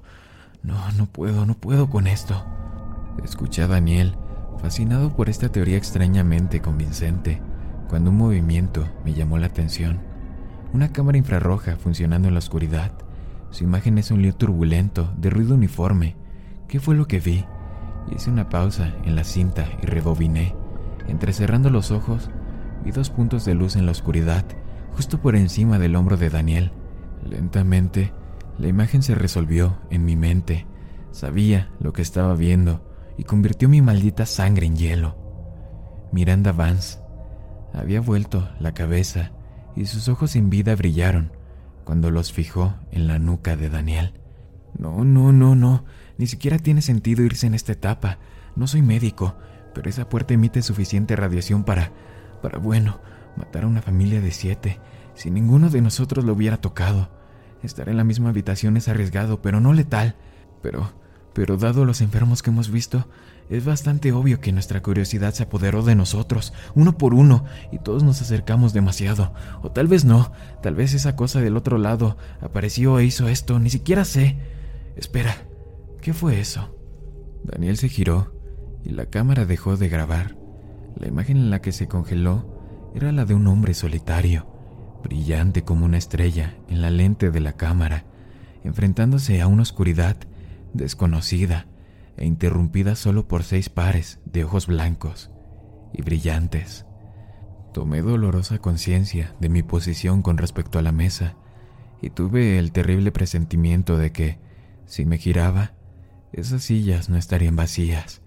[0.62, 2.46] No, no puedo, no puedo con esto.
[3.24, 4.14] Escuché a Daniel,
[4.60, 7.42] fascinado por esta teoría extrañamente convincente,
[7.88, 9.98] cuando un movimiento me llamó la atención.
[10.72, 12.92] Una cámara infrarroja funcionando en la oscuridad.
[13.50, 16.14] Su imagen es un lío turbulento, de ruido uniforme.
[16.68, 17.44] ¿Qué fue lo que vi?
[18.14, 20.54] Hice una pausa en la cinta y rebobiné.
[21.08, 22.30] Entrecerrando los ojos,
[22.84, 24.44] vi dos puntos de luz en la oscuridad,
[24.94, 26.72] justo por encima del hombro de Daniel.
[27.28, 28.12] Lentamente,
[28.58, 30.66] la imagen se resolvió en mi mente.
[31.10, 32.84] Sabía lo que estaba viendo
[33.16, 35.16] y convirtió mi maldita sangre en hielo.
[36.12, 36.98] Miranda Vance
[37.72, 39.32] había vuelto la cabeza
[39.76, 41.32] y sus ojos sin vida brillaron
[41.84, 44.14] cuando los fijó en la nuca de Daniel.
[44.78, 45.84] No, no, no, no,
[46.18, 48.18] ni siquiera tiene sentido irse en esta etapa.
[48.56, 49.36] No soy médico,
[49.74, 51.92] pero esa puerta emite suficiente radiación para,
[52.42, 53.00] para, bueno,
[53.36, 54.80] matar a una familia de siete.
[55.14, 57.08] Si ninguno de nosotros lo hubiera tocado,
[57.62, 60.16] estar en la misma habitación es arriesgado, pero no letal.
[60.60, 60.92] Pero,
[61.32, 63.08] pero dado los enfermos que hemos visto,
[63.48, 68.02] es bastante obvio que nuestra curiosidad se apoderó de nosotros, uno por uno, y todos
[68.02, 69.32] nos acercamos demasiado.
[69.62, 73.58] O tal vez no, tal vez esa cosa del otro lado apareció e hizo esto,
[73.58, 74.38] ni siquiera sé.
[74.96, 75.34] Espera,
[76.00, 76.76] ¿qué fue eso?
[77.44, 78.32] Daniel se giró
[78.84, 80.41] y la cámara dejó de grabar.
[81.02, 82.46] La imagen en la que se congeló
[82.94, 84.46] era la de un hombre solitario,
[85.02, 88.04] brillante como una estrella en la lente de la cámara,
[88.62, 90.16] enfrentándose a una oscuridad
[90.72, 91.66] desconocida
[92.16, 95.32] e interrumpida solo por seis pares de ojos blancos
[95.92, 96.86] y brillantes.
[97.74, 101.34] Tomé dolorosa conciencia de mi posición con respecto a la mesa
[102.00, 104.38] y tuve el terrible presentimiento de que,
[104.86, 105.72] si me giraba,
[106.32, 108.22] esas sillas no estarían vacías.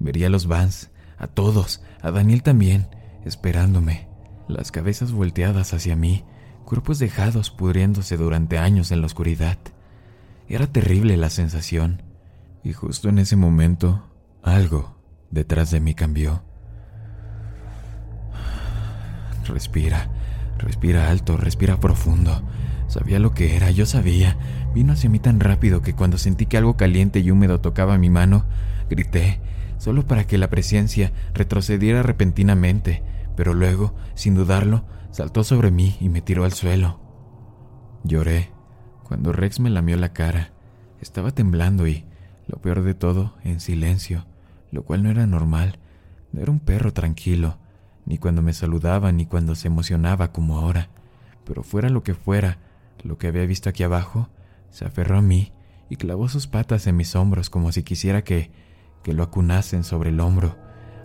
[0.00, 2.88] Vería los Vans, a todos, a Daniel también,
[3.24, 4.08] esperándome,
[4.48, 6.24] las cabezas volteadas hacia mí,
[6.64, 9.58] cuerpos dejados pudriéndose durante años en la oscuridad.
[10.48, 12.02] Era terrible la sensación,
[12.62, 14.04] y justo en ese momento,
[14.42, 14.96] algo
[15.30, 16.42] detrás de mí cambió.
[19.46, 20.10] Respira,
[20.58, 22.42] respira alto, respira profundo.
[22.86, 24.36] Sabía lo que era, yo sabía.
[24.74, 28.10] Vino hacia mí tan rápido que cuando sentí que algo caliente y húmedo tocaba mi
[28.10, 28.44] mano,
[28.88, 29.40] grité,
[29.78, 33.02] solo para que la presencia retrocediera repentinamente,
[33.36, 37.00] pero luego, sin dudarlo, saltó sobre mí y me tiró al suelo.
[38.04, 38.50] Lloré
[39.04, 40.52] cuando Rex me lamió la cara.
[41.00, 42.04] Estaba temblando y,
[42.46, 44.26] lo peor de todo, en silencio,
[44.70, 45.78] lo cual no era normal.
[46.32, 47.56] No era un perro tranquilo,
[48.04, 50.90] ni cuando me saludaba ni cuando se emocionaba como ahora.
[51.44, 52.58] Pero fuera lo que fuera,
[53.02, 54.28] lo que había visto aquí abajo,
[54.70, 55.52] se aferró a mí
[55.88, 58.50] y clavó sus patas en mis hombros como si quisiera que
[59.02, 60.56] que lo acunasen sobre el hombro,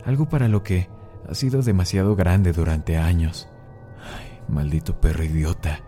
[0.06, 0.90] algo para lo que
[1.30, 3.48] ha sido demasiado grande durante años.
[4.18, 5.80] Ay, maldito perro idiota,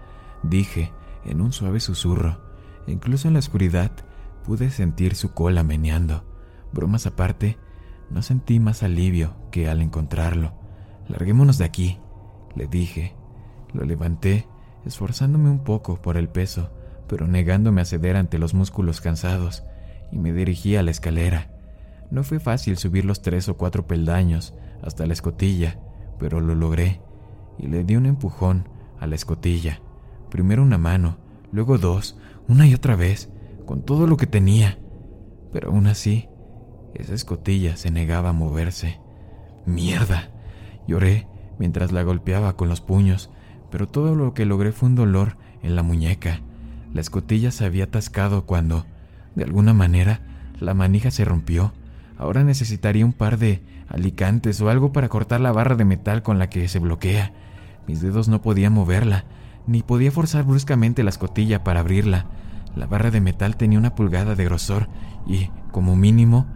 [0.44, 0.92] dije
[1.26, 2.40] en un suave susurro.
[2.88, 3.92] Incluso en la oscuridad
[4.44, 6.24] pude sentir su cola meneando.
[6.72, 7.58] Bromas aparte,
[8.10, 10.54] no sentí más alivio que al encontrarlo.
[11.08, 12.00] Larguémonos de aquí,
[12.56, 13.16] le dije.
[13.74, 14.48] Lo levanté,
[14.86, 16.72] esforzándome un poco por el peso,
[17.08, 19.64] pero negándome a ceder ante los músculos cansados,
[20.12, 21.52] y me dirigí a la escalera.
[22.12, 25.80] No fue fácil subir los tres o cuatro peldaños hasta la escotilla,
[26.20, 27.02] pero lo logré
[27.58, 29.82] y le di un empujón a la escotilla.
[30.30, 31.18] Primero una mano,
[31.52, 33.30] luego dos, una y otra vez,
[33.66, 34.78] con todo lo que tenía.
[35.52, 36.30] Pero aún así,
[36.94, 39.00] esa escotilla se negaba a moverse.
[39.66, 40.32] ¡Mierda!
[40.88, 43.32] Lloré mientras la golpeaba con los puños,
[43.72, 46.42] pero todo lo que logré fue un dolor en la muñeca.
[46.94, 48.86] La escotilla se había atascado cuando,
[49.36, 50.22] de alguna manera,
[50.60, 51.74] la manija se rompió
[52.18, 56.40] Ahora necesitaría un par de alicantes o algo para cortar la barra de metal con
[56.40, 57.34] la que se bloquea.
[57.88, 59.26] Mis dedos no podían moverla,
[59.68, 62.26] ni podía forzar bruscamente la escotilla para abrirla.
[62.76, 64.90] La barra de metal tenía una pulgada de grosor
[65.28, 66.48] y, como mínimo,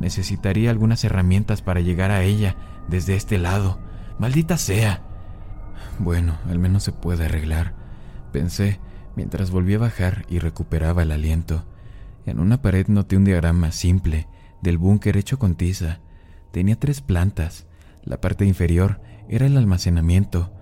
[0.00, 2.56] necesitaría algunas herramientas para llegar a ella
[2.88, 3.78] desde este lado.
[4.18, 5.02] Maldita sea.
[5.98, 7.74] Bueno, al menos se puede arreglar,
[8.32, 8.80] pensé
[9.16, 11.64] mientras volví a bajar y recuperaba el aliento.
[12.24, 14.28] En una pared noté un diagrama simple
[14.62, 16.00] del búnker hecho con tiza.
[16.50, 17.66] Tenía tres plantas.
[18.04, 20.52] La parte inferior era el almacenamiento.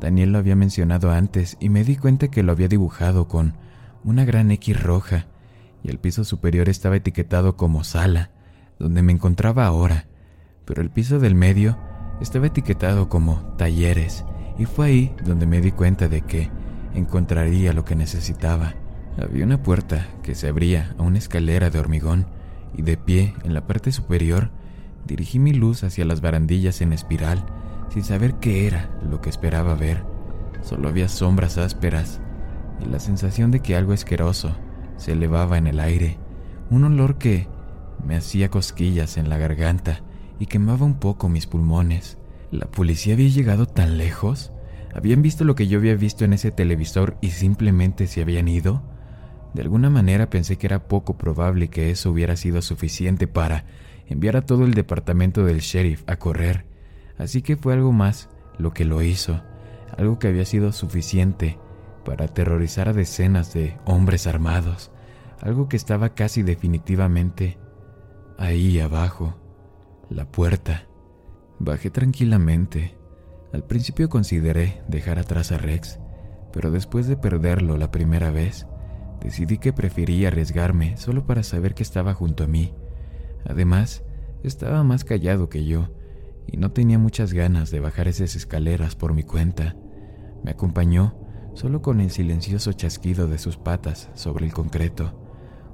[0.00, 3.54] Daniel lo había mencionado antes y me di cuenta que lo había dibujado con
[4.04, 5.26] una gran X roja
[5.82, 8.30] y el piso superior estaba etiquetado como sala,
[8.78, 10.06] donde me encontraba ahora,
[10.64, 11.78] pero el piso del medio
[12.20, 14.24] estaba etiquetado como talleres
[14.58, 16.50] y fue ahí donde me di cuenta de que
[16.94, 18.74] encontraría lo que necesitaba.
[19.18, 22.26] Había una puerta que se abría a una escalera de hormigón
[22.76, 24.50] y de pie en la parte superior
[25.06, 27.44] Dirigí mi luz hacia las barandillas en espiral,
[27.90, 30.02] sin saber qué era lo que esperaba ver.
[30.62, 32.20] Solo había sombras ásperas
[32.84, 34.56] y la sensación de que algo asqueroso
[34.96, 36.18] se elevaba en el aire,
[36.70, 37.46] un olor que
[38.04, 40.00] me hacía cosquillas en la garganta
[40.40, 42.18] y quemaba un poco mis pulmones.
[42.50, 44.52] ¿La policía había llegado tan lejos?
[44.92, 48.82] ¿Habían visto lo que yo había visto en ese televisor y simplemente se habían ido?
[49.56, 53.64] De alguna manera pensé que era poco probable que eso hubiera sido suficiente para
[54.06, 56.66] enviar a todo el departamento del sheriff a correr,
[57.16, 59.42] así que fue algo más lo que lo hizo,
[59.96, 61.58] algo que había sido suficiente
[62.04, 64.90] para aterrorizar a decenas de hombres armados,
[65.40, 67.56] algo que estaba casi definitivamente
[68.36, 69.38] ahí abajo,
[70.10, 70.84] la puerta.
[71.58, 72.94] Bajé tranquilamente.
[73.54, 75.98] Al principio consideré dejar atrás a Rex,
[76.52, 78.66] pero después de perderlo la primera vez,
[79.20, 82.72] decidí que prefería arriesgarme solo para saber que estaba junto a mí.
[83.44, 84.02] Además,
[84.42, 85.88] estaba más callado que yo
[86.46, 89.76] y no tenía muchas ganas de bajar esas escaleras por mi cuenta.
[90.44, 91.14] Me acompañó
[91.54, 95.22] solo con el silencioso chasquido de sus patas sobre el concreto,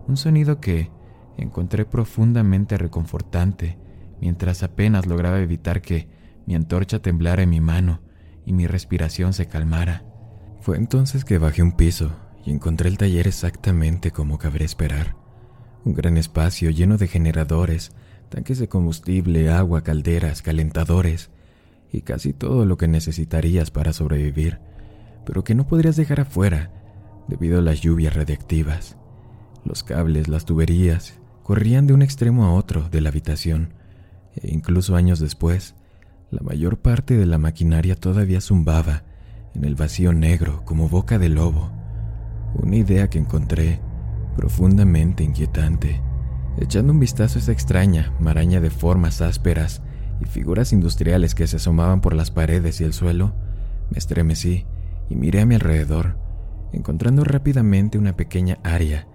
[0.07, 0.91] un sonido que
[1.37, 3.79] encontré profundamente reconfortante
[4.21, 6.09] mientras apenas lograba evitar que
[6.47, 8.01] mi antorcha temblara en mi mano
[8.45, 10.05] y mi respiración se calmara.
[10.61, 12.13] Fue entonces que bajé un piso
[12.45, 15.17] y encontré el taller exactamente como cabría esperar.
[15.85, 17.93] Un gran espacio lleno de generadores,
[18.29, 21.31] tanques de combustible, agua, calderas, calentadores
[21.93, 24.59] y casi todo lo que necesitarías para sobrevivir,
[25.27, 26.71] pero que no podrías dejar afuera
[27.29, 28.97] debido a las lluvias radiactivas.
[29.65, 33.75] Los cables, las tuberías, corrían de un extremo a otro de la habitación,
[34.35, 35.75] e incluso años después,
[36.31, 39.03] la mayor parte de la maquinaria todavía zumbaba
[39.55, 41.71] en el vacío negro como boca de lobo,
[42.55, 43.81] una idea que encontré
[44.37, 46.01] profundamente inquietante.
[46.59, 49.83] Echando un vistazo a esa extraña maraña de formas ásperas
[50.21, 53.35] y figuras industriales que se asomaban por las paredes y el suelo,
[53.91, 54.67] me estremecí
[55.09, 56.19] y miré a mi alrededor,
[56.73, 59.07] encontrando rápidamente una pequeña área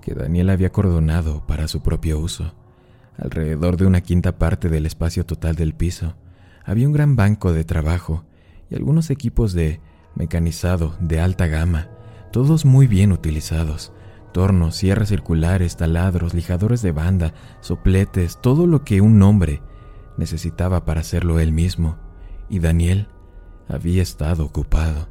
[0.00, 2.54] que Daniel había cordonado para su propio uso.
[3.16, 6.16] Alrededor de una quinta parte del espacio total del piso,
[6.64, 8.24] había un gran banco de trabajo
[8.70, 9.80] y algunos equipos de
[10.14, 11.88] mecanizado de alta gama,
[12.32, 13.92] todos muy bien utilizados.
[14.32, 19.62] Tornos, sierras circulares, taladros, lijadores de banda, sopletes, todo lo que un hombre
[20.16, 21.98] necesitaba para hacerlo él mismo.
[22.48, 23.08] Y Daniel
[23.68, 25.08] había estado ocupado.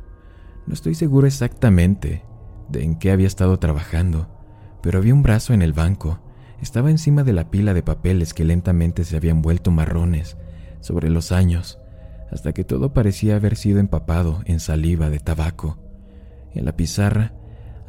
[0.67, 2.25] No estoy seguro exactamente
[2.69, 4.27] de en qué había estado trabajando,
[4.81, 6.19] pero había un brazo en el banco
[6.61, 10.37] estaba encima de la pila de papeles que lentamente se habían vuelto marrones
[10.79, 11.79] sobre los años,
[12.31, 15.90] hasta que todo parecía haber sido empapado en saliva de tabaco.
[16.53, 17.33] En la pizarra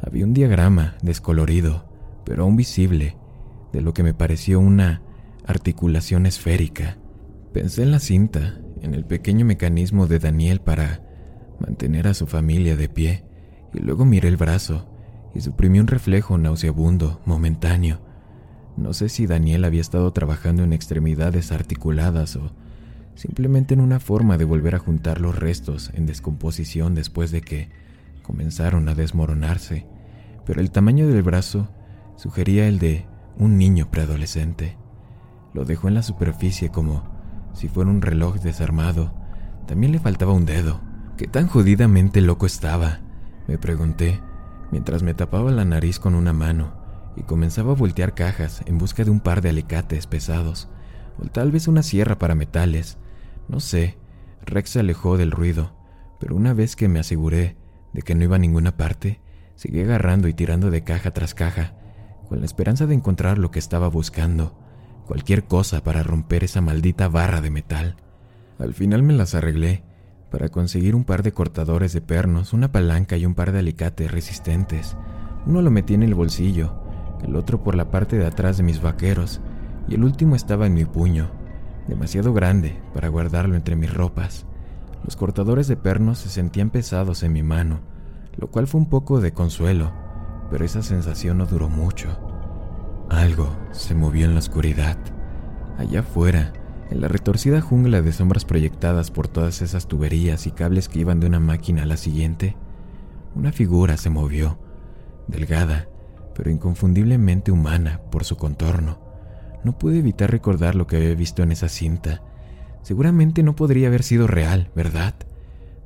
[0.01, 1.85] había un diagrama descolorido,
[2.25, 3.17] pero aún visible,
[3.71, 5.01] de lo que me pareció una
[5.45, 6.97] articulación esférica.
[7.53, 11.01] Pensé en la cinta, en el pequeño mecanismo de Daniel para
[11.59, 13.25] mantener a su familia de pie,
[13.73, 14.89] y luego miré el brazo
[15.33, 18.01] y suprimí un reflejo nauseabundo, momentáneo,
[18.75, 22.51] no sé si Daniel había estado trabajando en extremidades articuladas o
[23.15, 27.69] simplemente en una forma de volver a juntar los restos en descomposición después de que
[28.23, 29.85] comenzaron a desmoronarse,
[30.45, 31.69] pero el tamaño del brazo
[32.15, 33.05] sugería el de
[33.37, 34.77] un niño preadolescente.
[35.53, 37.03] Lo dejó en la superficie como
[37.53, 39.13] si fuera un reloj desarmado.
[39.67, 40.81] También le faltaba un dedo.
[41.17, 43.01] ¿Qué tan jodidamente loco estaba?
[43.47, 44.19] Me pregunté,
[44.71, 46.73] mientras me tapaba la nariz con una mano
[47.15, 50.69] y comenzaba a voltear cajas en busca de un par de alicates pesados,
[51.19, 52.97] o tal vez una sierra para metales.
[53.47, 53.99] No sé,
[54.45, 55.75] Rex se alejó del ruido,
[56.19, 57.57] pero una vez que me aseguré
[57.93, 59.21] de que no iba a ninguna parte,
[59.55, 61.75] seguí agarrando y tirando de caja tras caja,
[62.27, 64.59] con la esperanza de encontrar lo que estaba buscando,
[65.05, 67.95] cualquier cosa para romper esa maldita barra de metal.
[68.59, 69.83] Al final me las arreglé
[70.31, 74.11] para conseguir un par de cortadores de pernos, una palanca y un par de alicates
[74.11, 74.97] resistentes.
[75.45, 76.83] Uno lo metí en el bolsillo
[77.23, 79.41] el otro por la parte de atrás de mis vaqueros,
[79.87, 81.31] y el último estaba en mi puño,
[81.87, 84.45] demasiado grande para guardarlo entre mis ropas.
[85.03, 87.81] Los cortadores de pernos se sentían pesados en mi mano,
[88.37, 89.91] lo cual fue un poco de consuelo,
[90.49, 92.17] pero esa sensación no duró mucho.
[93.09, 94.97] Algo se movió en la oscuridad.
[95.77, 96.53] Allá afuera,
[96.89, 101.19] en la retorcida jungla de sombras proyectadas por todas esas tuberías y cables que iban
[101.19, 102.55] de una máquina a la siguiente,
[103.35, 104.59] una figura se movió,
[105.27, 105.87] delgada,
[106.35, 108.99] pero inconfundiblemente humana por su contorno.
[109.63, 112.21] No pude evitar recordar lo que había visto en esa cinta.
[112.81, 115.15] Seguramente no podría haber sido real, ¿verdad?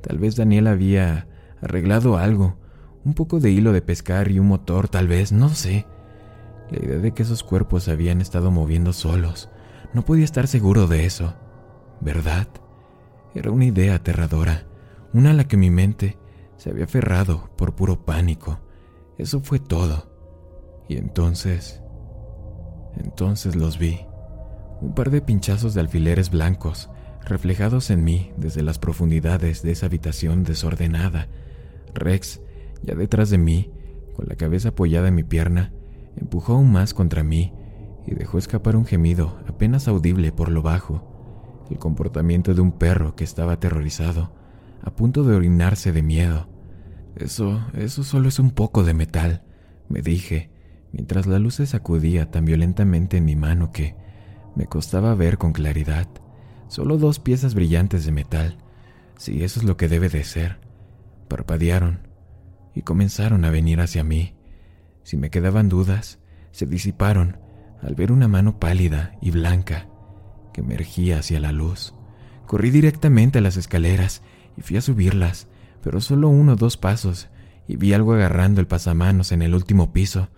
[0.02, 1.26] Tal vez Daniel había
[1.62, 2.56] arreglado algo,
[3.04, 5.86] un poco de hilo de pescar y un motor, tal vez, no sé.
[6.70, 9.48] La idea de que esos cuerpos se habían estado moviendo solos
[9.94, 11.34] no podía estar seguro de eso,
[12.00, 12.48] ¿verdad?
[13.34, 14.66] Era una idea aterradora,
[15.12, 16.18] una a la que mi mente
[16.56, 18.60] se había aferrado por puro pánico.
[19.16, 20.10] Eso fue todo.
[20.88, 21.82] Y entonces...
[22.96, 24.00] Entonces los vi.
[24.80, 26.90] Un par de pinchazos de alfileres blancos,
[27.24, 31.28] reflejados en mí desde las profundidades de esa habitación desordenada.
[31.98, 32.40] Rex,
[32.82, 33.70] ya detrás de mí,
[34.14, 35.72] con la cabeza apoyada en mi pierna,
[36.16, 37.52] empujó aún más contra mí
[38.06, 43.14] y dejó escapar un gemido apenas audible por lo bajo, el comportamiento de un perro
[43.14, 44.32] que estaba aterrorizado,
[44.82, 46.48] a punto de orinarse de miedo.
[47.16, 49.42] Eso, eso solo es un poco de metal,
[49.88, 50.50] me dije,
[50.92, 53.96] mientras la luz se sacudía tan violentamente en mi mano que
[54.54, 56.08] me costaba ver con claridad.
[56.68, 58.58] Solo dos piezas brillantes de metal.
[59.16, 60.58] Si eso es lo que debe de ser.
[61.28, 62.08] Parpadearon
[62.74, 64.34] y comenzaron a venir hacia mí.
[65.02, 66.18] Si me quedaban dudas,
[66.52, 67.38] se disiparon
[67.82, 69.86] al ver una mano pálida y blanca
[70.52, 71.94] que emergía hacia la luz.
[72.46, 74.22] Corrí directamente a las escaleras
[74.56, 75.48] y fui a subirlas,
[75.82, 77.28] pero solo uno o dos pasos,
[77.66, 80.28] y vi algo agarrando el pasamanos en el último piso,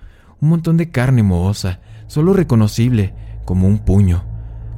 [0.41, 3.15] un montón de carne mohosa, solo reconocible
[3.45, 4.25] como un puño.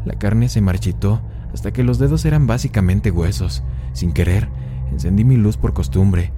[0.05, 3.63] La carne se marchitó hasta que los dedos eran básicamente huesos.
[3.93, 4.49] Sin querer,
[4.93, 6.32] encendí mi luz por costumbre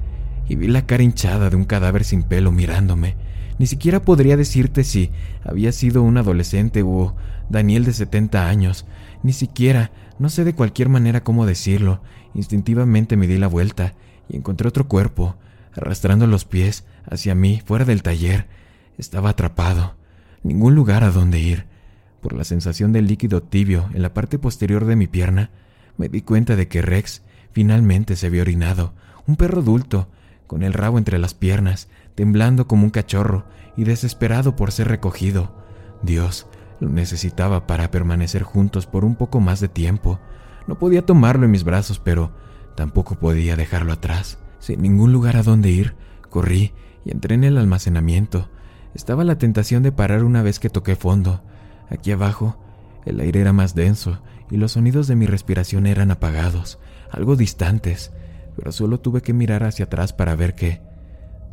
[0.48, 3.16] y vi la cara hinchada de un cadáver sin pelo mirándome.
[3.58, 5.10] Ni siquiera podría decirte si
[5.44, 7.14] había sido un adolescente o
[7.48, 8.86] Daniel de 70 años.
[9.22, 12.00] Ni siquiera, no sé de cualquier manera cómo decirlo.
[12.34, 13.94] Instintivamente me di la vuelta
[14.28, 15.36] y encontré otro cuerpo,
[15.76, 18.46] arrastrando los pies hacia mí fuera del taller.
[18.98, 19.94] Estaba atrapado.
[20.42, 21.66] Ningún lugar a donde ir.
[22.20, 25.50] Por la sensación de líquido tibio en la parte posterior de mi pierna,
[25.96, 27.22] me di cuenta de que Rex
[27.54, 28.92] finalmente se había orinado.
[29.26, 30.08] Un perro adulto,
[30.46, 33.46] con el rabo entre las piernas, temblando como un cachorro
[33.76, 35.64] y desesperado por ser recogido.
[36.02, 36.46] Dios
[36.80, 40.20] lo necesitaba para permanecer juntos por un poco más de tiempo.
[40.66, 42.32] No podía tomarlo en mis brazos, pero
[42.74, 44.38] tampoco podía dejarlo atrás.
[44.58, 45.94] Sin ningún lugar a donde ir,
[46.28, 46.72] corrí
[47.04, 48.50] y entré en el almacenamiento.
[48.94, 51.42] Estaba la tentación de parar una vez que toqué fondo.
[51.88, 52.58] Aquí abajo,
[53.04, 54.18] el aire era más denso
[54.50, 56.78] y los sonidos de mi respiración eran apagados,
[57.14, 58.12] algo distantes,
[58.56, 60.80] pero solo tuve que mirar hacia atrás para ver que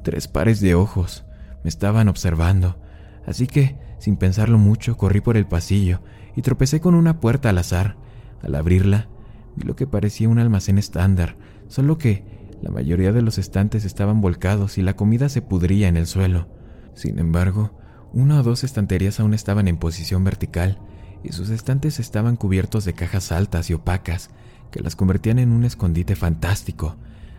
[0.03, 1.24] tres pares de ojos
[1.64, 2.78] me estaban observando.
[3.26, 6.01] Así que, sin pensarlo mucho, corrí por el pasillo
[6.36, 7.97] y tropecé con una puerta al azar.
[8.41, 9.07] Al abrirla,
[9.55, 11.38] vi lo que parecía un almacén estándar,
[11.68, 12.24] solo que
[12.62, 16.47] la mayoría de los estantes estaban volcados y la comida se pudría en el suelo.
[16.93, 17.78] Sin embargo,
[18.14, 20.80] una o dos estanterías aún estaban en posición vertical
[21.24, 24.32] y sus estantes estaban cubiertos de cajas altas y opacas
[24.72, 26.95] que las convertían en un escondite fantástico.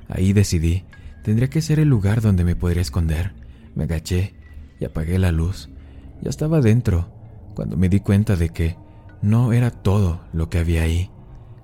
[0.08, 0.84] Ahí decidí,
[1.24, 3.32] tendría que ser el lugar donde me podría esconder.
[3.74, 4.34] Me agaché
[4.78, 5.70] y apagué la luz.
[6.20, 7.12] Ya estaba dentro,
[7.54, 8.76] cuando me di cuenta de que
[9.22, 11.10] no era todo lo que había ahí.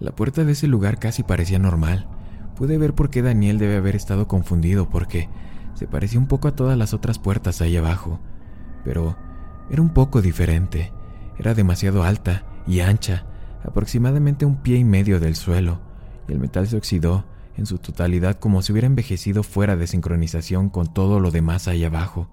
[0.00, 2.08] La puerta de ese lugar casi parecía normal.
[2.56, 5.28] Pude ver por qué Daniel debe haber estado confundido porque
[5.74, 8.20] se parecía un poco a todas las otras puertas ahí abajo.
[8.84, 9.16] Pero
[9.70, 10.92] era un poco diferente.
[11.38, 13.26] Era demasiado alta y ancha
[13.64, 15.80] aproximadamente un pie y medio del suelo,
[16.28, 17.24] y el metal se oxidó
[17.56, 21.84] en su totalidad como si hubiera envejecido fuera de sincronización con todo lo demás ahí
[21.84, 22.28] abajo.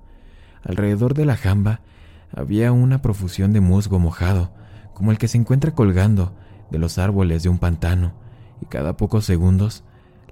[0.63, 1.81] Alrededor de la jamba
[2.35, 4.51] había una profusión de musgo mojado,
[4.93, 6.35] como el que se encuentra colgando
[6.69, 8.13] de los árboles de un pantano,
[8.61, 9.83] y cada pocos segundos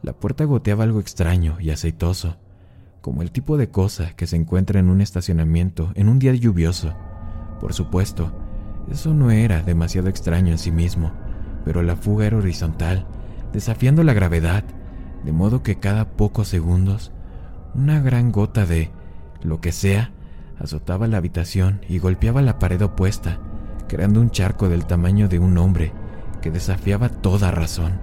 [0.02, 2.38] la puerta goteaba algo extraño y aceitoso,
[3.02, 6.94] como el tipo de cosa que se encuentra en un estacionamiento en un día lluvioso.
[7.60, 8.34] Por supuesto,
[8.92, 11.12] eso no era demasiado extraño en sí mismo,
[11.66, 13.06] pero la fuga era horizontal,
[13.54, 14.64] desafiando la gravedad,
[15.24, 17.12] de modo que cada pocos segundos
[17.76, 18.92] una gran gota de
[19.42, 20.12] lo que sea
[20.60, 23.40] azotaba la habitación y golpeaba la pared opuesta,
[23.88, 25.92] creando un charco del tamaño de un hombre
[26.42, 27.94] que desafiaba toda razón.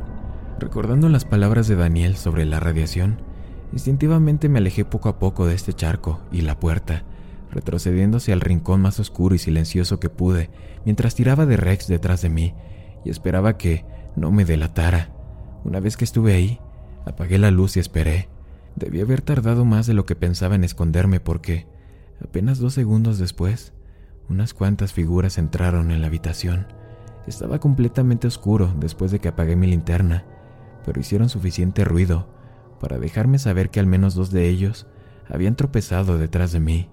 [0.59, 3.23] Recordando las palabras de Daniel sobre la radiación,
[3.73, 7.05] instintivamente me alejé poco a poco de este charco y la puerta,
[7.51, 10.51] retrocediéndose al rincón más oscuro y silencioso que pude,
[10.85, 12.55] mientras tiraba de Rex detrás de mí
[13.05, 13.85] y esperaba que
[14.17, 15.11] no me delatara.
[15.65, 16.61] Una vez que estuve ahí,
[17.05, 18.29] apagué la luz y esperé.
[18.77, 21.67] Debí haber tardado más de lo que pensaba en esconderme porque,
[22.23, 23.73] apenas dos segundos después,
[24.29, 26.67] unas cuantas figuras entraron en la habitación.
[27.27, 30.25] Estaba completamente oscuro después de que apagué mi linterna,
[30.87, 32.29] pero hicieron suficiente ruido
[32.81, 34.87] para dejarme saber que al menos dos de ellos
[35.29, 36.89] habían tropezado detrás de mí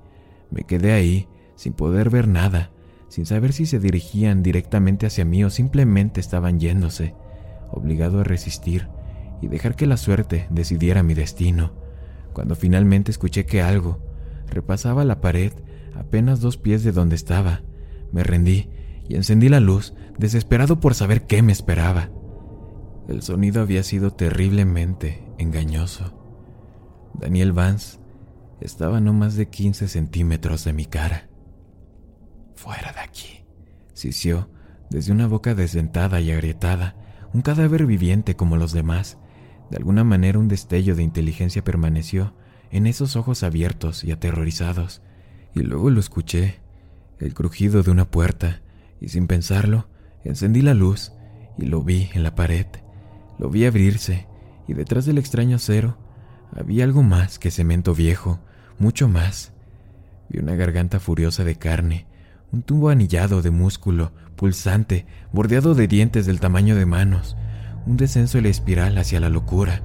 [0.49, 2.71] me quedé ahí, sin poder ver nada,
[3.09, 7.15] sin saber si se dirigían directamente hacia mí o simplemente estaban yéndose,
[7.71, 8.87] obligado a resistir
[9.41, 11.73] y dejar que la suerte decidiera mi destino.
[12.33, 13.99] Cuando finalmente escuché que algo
[14.47, 15.53] repasaba la pared
[15.95, 17.61] apenas dos pies de donde estaba,
[18.11, 18.69] me rendí
[19.07, 22.09] y encendí la luz, desesperado por saber qué me esperaba.
[23.07, 26.13] El sonido había sido terriblemente engañoso.
[27.13, 27.99] Daniel Vance
[28.59, 31.29] estaba no más de 15 centímetros de mi cara.
[32.57, 33.43] Fuera de aquí,
[33.93, 34.49] sisió
[34.89, 36.95] desde una boca desdentada y agrietada,
[37.31, 39.19] un cadáver viviente como los demás.
[39.69, 42.33] De alguna manera un destello de inteligencia permaneció
[42.71, 45.03] en esos ojos abiertos y aterrorizados,
[45.53, 46.59] y luego lo escuché,
[47.19, 48.61] el crujido de una puerta,
[48.99, 49.87] y sin pensarlo,
[50.23, 51.11] encendí la luz
[51.59, 52.65] y lo vi en la pared.
[53.37, 54.27] Lo vi abrirse,
[54.67, 55.95] y detrás del extraño acero
[56.55, 58.39] había algo más que cemento viejo,
[58.79, 59.53] mucho más.
[60.29, 62.06] Vi una garganta furiosa de carne,
[62.51, 67.35] un tubo anillado de músculo, pulsante, bordeado de dientes del tamaño de manos,
[67.85, 69.81] un descenso en la espiral hacia la locura.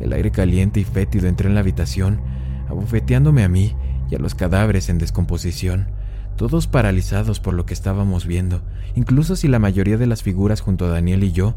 [0.00, 2.20] El aire caliente y fétido entró en la habitación,
[2.68, 3.74] abofeteándome a mí
[4.10, 5.88] y a los cadáveres en descomposición,
[6.36, 8.62] todos paralizados por lo que estábamos viendo,
[8.94, 11.54] incluso si la mayoría de las figuras junto a Daniel y yo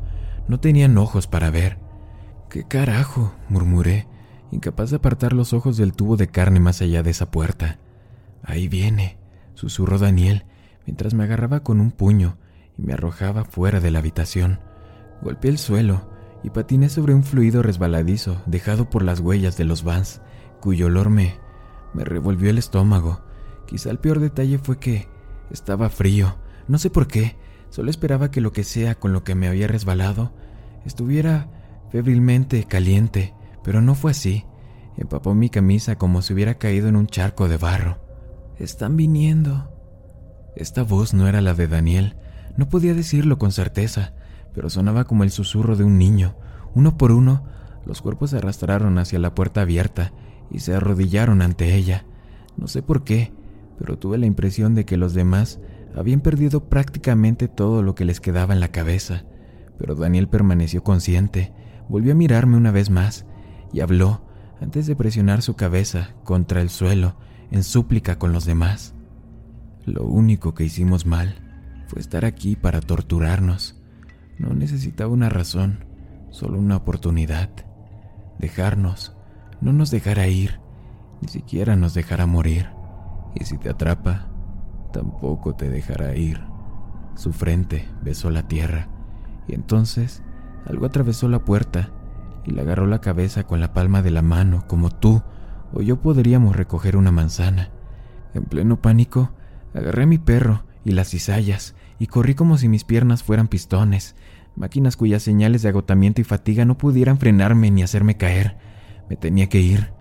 [0.48, 1.78] no tenían ojos para ver.
[2.50, 3.34] ¿Qué carajo?
[3.50, 4.08] murmuré,
[4.52, 7.80] incapaz de apartar los ojos del tubo de carne más allá de esa puerta.
[8.44, 9.18] Ahí viene,
[9.56, 10.46] susurró Daniel,
[10.86, 12.38] mientras me agarraba con un puño
[12.78, 14.60] y me arrojaba fuera de la habitación.
[15.22, 16.10] Golpeé el suelo
[16.44, 20.22] y patiné sobre un fluido resbaladizo dejado por las huellas de los vans,
[20.62, 21.40] cuyo olor me,
[21.94, 23.22] me revolvió el estómago.
[23.66, 25.08] Quizá el peor detalle fue que
[25.50, 26.36] estaba frío,
[26.68, 27.36] no sé por qué,
[27.70, 30.34] solo esperaba que lo que sea con lo que me había resbalado
[30.86, 31.50] estuviera
[31.92, 33.34] febrilmente caliente,
[33.64, 34.46] pero no fue así.
[34.98, 38.05] Empapó mi camisa como si hubiera caído en un charco de barro.
[38.60, 39.70] Están viniendo.
[40.56, 42.16] Esta voz no era la de Daniel,
[42.56, 44.14] no podía decirlo con certeza,
[44.54, 46.38] pero sonaba como el susurro de un niño.
[46.74, 47.44] Uno por uno,
[47.86, 50.14] los cuerpos se arrastraron hacia la puerta abierta
[50.50, 52.06] y se arrodillaron ante ella.
[52.56, 53.34] No sé por qué,
[53.78, 55.60] pero tuve la impresión de que los demás
[55.94, 59.26] habían perdido prácticamente todo lo que les quedaba en la cabeza.
[59.78, 61.52] Pero Daniel permaneció consciente,
[61.90, 63.26] volvió a mirarme una vez más
[63.74, 64.22] y habló
[64.62, 67.18] antes de presionar su cabeza contra el suelo
[67.52, 68.94] en súplica con los demás.
[69.86, 71.36] Lo único que hicimos mal
[71.88, 73.82] fue estar aquí para torturarnos.
[74.40, 75.86] No necesitaba una razón,
[76.32, 77.50] solo una oportunidad.
[78.40, 79.16] Dejarnos,
[79.62, 80.60] no nos dejara ir,
[81.22, 82.70] ni siquiera nos dejara morir.
[83.36, 84.28] Y si te atrapa,
[84.92, 86.42] tampoco te dejará ir.
[87.16, 88.90] Su frente besó la tierra,
[89.48, 90.22] y entonces
[90.66, 91.92] algo atravesó la puerta
[92.44, 95.22] y le agarró la cabeza con la palma de la mano, como tú
[95.74, 97.70] o yo podríamos recoger una manzana.
[98.34, 99.32] En pleno pánico,
[99.74, 104.16] agarré a mi perro y las cizallas y corrí como si mis piernas fueran pistones,
[104.56, 108.58] máquinas cuyas señales de agotamiento y fatiga no pudieran frenarme ni hacerme caer.
[109.10, 109.92] Me tenía que ir.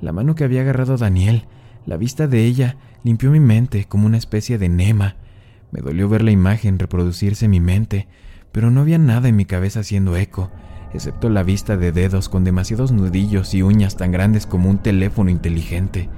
[0.00, 1.46] La mano que había agarrado Daniel,
[1.86, 5.16] la vista de ella, limpió mi mente como una especie de enema.
[5.70, 8.08] Me dolió ver la imagen reproducirse en mi mente,
[8.52, 10.50] pero no había nada en mi cabeza haciendo eco
[10.94, 15.30] excepto la vista de dedos con demasiados nudillos y uñas tan grandes como un teléfono
[15.30, 16.08] inteligente.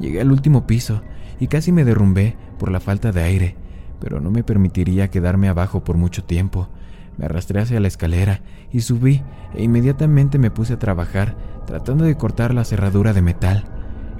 [0.00, 1.02] Llegué al último piso
[1.38, 3.56] y casi me derrumbé por la falta de aire,
[4.00, 6.68] pero no me permitiría quedarme abajo por mucho tiempo.
[7.16, 8.40] Me arrastré hacia la escalera
[8.72, 9.22] y subí
[9.54, 13.64] e inmediatamente me puse a trabajar tratando de cortar la cerradura de metal.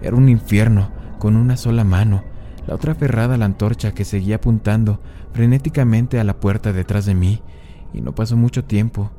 [0.03, 2.23] Era un infierno, con una sola mano,
[2.67, 5.01] la otra aferrada a la antorcha que seguía apuntando
[5.33, 7.43] frenéticamente a la puerta detrás de mí,
[7.93, 9.11] y no pasó mucho tiempo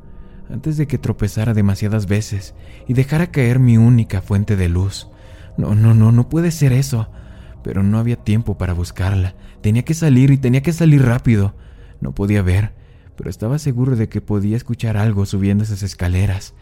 [0.50, 2.54] antes de que tropezara demasiadas veces
[2.86, 5.08] y dejara caer mi única fuente de luz.
[5.56, 7.08] No, no, no, no puede ser eso.
[7.62, 9.34] Pero no había tiempo para buscarla.
[9.60, 11.54] Tenía que salir y tenía que salir rápido.
[12.00, 12.74] No podía ver,
[13.16, 16.54] pero estaba seguro de que podía escuchar algo subiendo esas escaleras.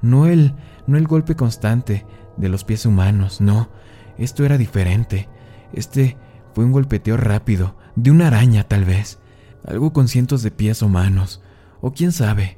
[0.00, 0.54] No el,
[0.86, 2.06] no el golpe constante
[2.36, 3.68] de los pies humanos, no.
[4.16, 5.28] Esto era diferente.
[5.74, 6.16] Este
[6.54, 9.18] fue un golpeteo rápido, de una araña tal vez.
[9.66, 11.42] Algo con cientos de pies humanos.
[11.82, 12.55] O quién sabe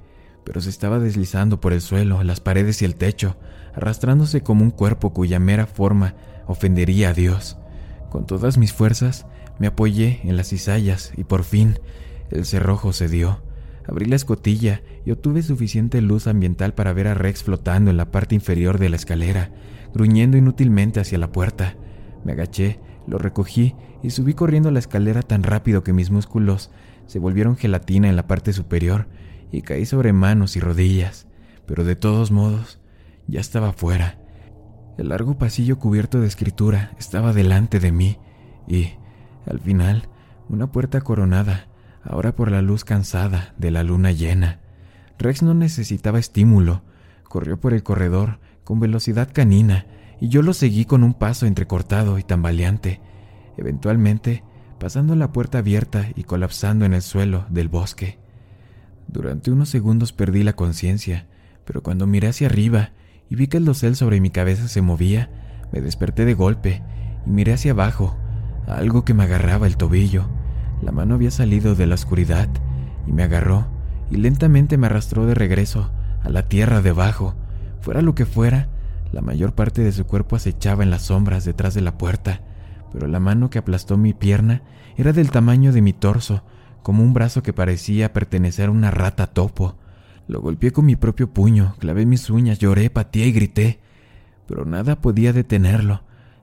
[0.48, 3.36] pero se estaba deslizando por el suelo, las paredes y el techo,
[3.74, 6.14] arrastrándose como un cuerpo cuya mera forma
[6.46, 7.58] ofendería a Dios.
[8.08, 9.26] Con todas mis fuerzas
[9.58, 11.78] me apoyé en las cizallas y por fin
[12.30, 13.42] el cerrojo cedió.
[13.86, 18.10] Abrí la escotilla y obtuve suficiente luz ambiental para ver a Rex flotando en la
[18.10, 19.50] parte inferior de la escalera,
[19.92, 21.76] gruñendo inútilmente hacia la puerta.
[22.24, 26.70] Me agaché, lo recogí y subí corriendo la escalera tan rápido que mis músculos
[27.04, 29.08] se volvieron gelatina en la parte superior
[29.50, 31.26] y caí sobre manos y rodillas,
[31.66, 32.80] pero de todos modos
[33.26, 34.18] ya estaba fuera.
[34.96, 38.18] El largo pasillo cubierto de escritura estaba delante de mí
[38.66, 38.94] y,
[39.46, 40.08] al final,
[40.48, 41.68] una puerta coronada,
[42.02, 44.60] ahora por la luz cansada de la luna llena.
[45.18, 46.82] Rex no necesitaba estímulo,
[47.24, 49.86] corrió por el corredor con velocidad canina
[50.20, 53.00] y yo lo seguí con un paso entrecortado y tambaleante.
[53.56, 54.42] Eventualmente
[54.78, 58.18] pasando la puerta abierta y colapsando en el suelo del bosque.
[59.08, 61.26] Durante unos segundos perdí la conciencia,
[61.64, 62.90] pero cuando miré hacia arriba
[63.30, 65.30] y vi que el dosel sobre mi cabeza se movía,
[65.72, 66.82] me desperté de golpe
[67.26, 68.16] y miré hacia abajo,
[68.66, 70.28] algo que me agarraba el tobillo.
[70.82, 72.48] La mano había salido de la oscuridad
[73.06, 73.66] y me agarró
[74.10, 75.90] y lentamente me arrastró de regreso
[76.22, 77.34] a la tierra debajo.
[77.80, 78.68] Fuera lo que fuera,
[79.12, 82.42] la mayor parte de su cuerpo acechaba en las sombras detrás de la puerta,
[82.92, 84.62] pero la mano que aplastó mi pierna
[84.96, 86.42] era del tamaño de mi torso,
[86.82, 89.76] como un brazo que parecía pertenecer a una rata topo.
[90.26, 93.78] Lo golpeé con mi propio puño, clavé mis uñas, lloré, pateé y grité,
[94.46, 96.02] pero nada podía detenerlo.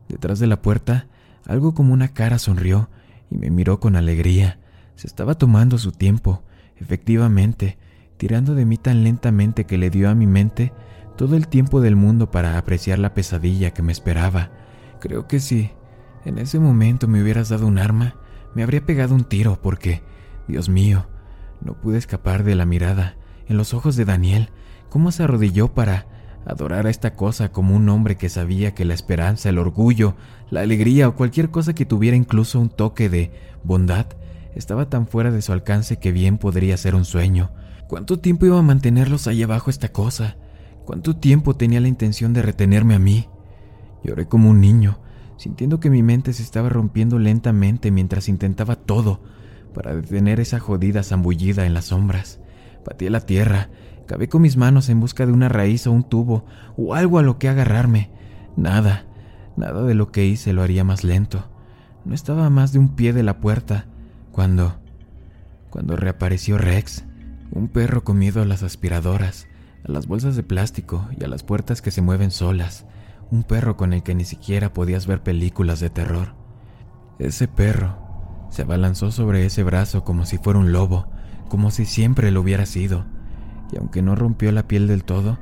[0.09, 1.07] Detrás de la puerta,
[1.45, 2.89] algo como una cara sonrió
[3.29, 4.59] y me miró con alegría.
[4.95, 6.43] Se estaba tomando su tiempo,
[6.77, 7.77] efectivamente,
[8.17, 10.73] tirando de mí tan lentamente que le dio a mi mente
[11.17, 14.51] todo el tiempo del mundo para apreciar la pesadilla que me esperaba.
[14.99, 15.71] Creo que si
[16.25, 18.15] en ese momento me hubieras dado un arma,
[18.53, 20.01] me habría pegado un tiro porque,
[20.47, 21.07] Dios mío,
[21.61, 23.15] no pude escapar de la mirada
[23.47, 24.49] en los ojos de Daniel,
[24.89, 26.07] cómo se arrodilló para
[26.45, 30.15] adorar a esta cosa como un hombre que sabía que la esperanza, el orgullo,
[30.51, 33.31] la alegría o cualquier cosa que tuviera incluso un toque de
[33.63, 34.05] bondad
[34.53, 37.51] estaba tan fuera de su alcance que bien podría ser un sueño.
[37.87, 40.37] ¿Cuánto tiempo iba a mantenerlos ahí abajo esta cosa?
[40.85, 43.27] ¿Cuánto tiempo tenía la intención de retenerme a mí?
[44.03, 44.99] Lloré como un niño,
[45.37, 49.19] sintiendo que mi mente se estaba rompiendo lentamente mientras intentaba todo
[49.75, 52.39] para detener esa jodida zambullida en las sombras.
[52.83, 53.69] Pateé la tierra,
[54.07, 56.45] cavé con mis manos en busca de una raíz o un tubo
[56.77, 58.09] o algo a lo que agarrarme.
[58.55, 59.05] Nada,
[59.57, 61.49] nada de lo que hice lo haría más lento.
[62.05, 63.85] No estaba más de un pie de la puerta
[64.31, 64.79] cuando...
[65.69, 67.03] cuando reapareció Rex,
[67.51, 69.47] un perro con miedo a las aspiradoras
[69.87, 72.85] a las bolsas de plástico y a las puertas que se mueven solas,
[73.31, 76.33] un perro con el que ni siquiera podías ver películas de terror.
[77.19, 78.04] Ese perro
[78.55, 81.07] se abalanzó sobre ese brazo como si fuera un lobo,
[81.49, 83.03] como si siempre lo hubiera sido,
[83.73, 85.37] y aunque no rompió la piel del todo,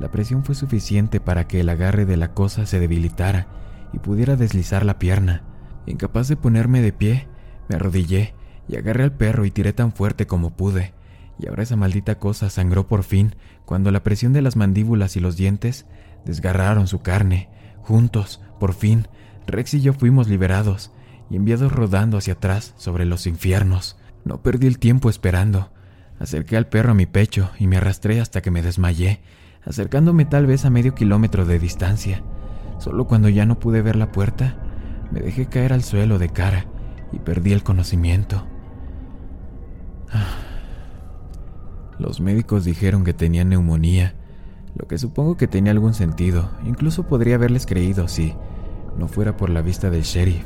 [0.00, 3.48] la presión fue suficiente para que el agarre de la cosa se debilitara
[3.92, 5.42] y pudiera deslizar la pierna.
[5.84, 7.28] Incapaz de ponerme de pie,
[7.68, 8.32] me arrodillé
[8.66, 10.94] y agarré al perro y tiré tan fuerte como pude,
[11.38, 13.36] y ahora esa maldita cosa sangró por fin
[13.66, 15.84] cuando la presión de las mandíbulas y los dientes
[16.24, 17.50] desgarraron su carne.
[17.82, 19.06] Juntos, por fin,
[19.46, 20.93] Rex y yo fuimos liberados
[21.30, 23.96] y enviados rodando hacia atrás sobre los infiernos.
[24.24, 25.70] No perdí el tiempo esperando.
[26.18, 29.20] Acerqué al perro a mi pecho y me arrastré hasta que me desmayé,
[29.64, 32.22] acercándome tal vez a medio kilómetro de distancia.
[32.78, 34.56] Solo cuando ya no pude ver la puerta,
[35.10, 36.66] me dejé caer al suelo de cara
[37.12, 38.46] y perdí el conocimiento.
[41.98, 44.14] Los médicos dijeron que tenía neumonía,
[44.74, 48.34] lo que supongo que tenía algún sentido, incluso podría haberles creído si
[48.98, 50.44] no fuera por la vista del sheriff,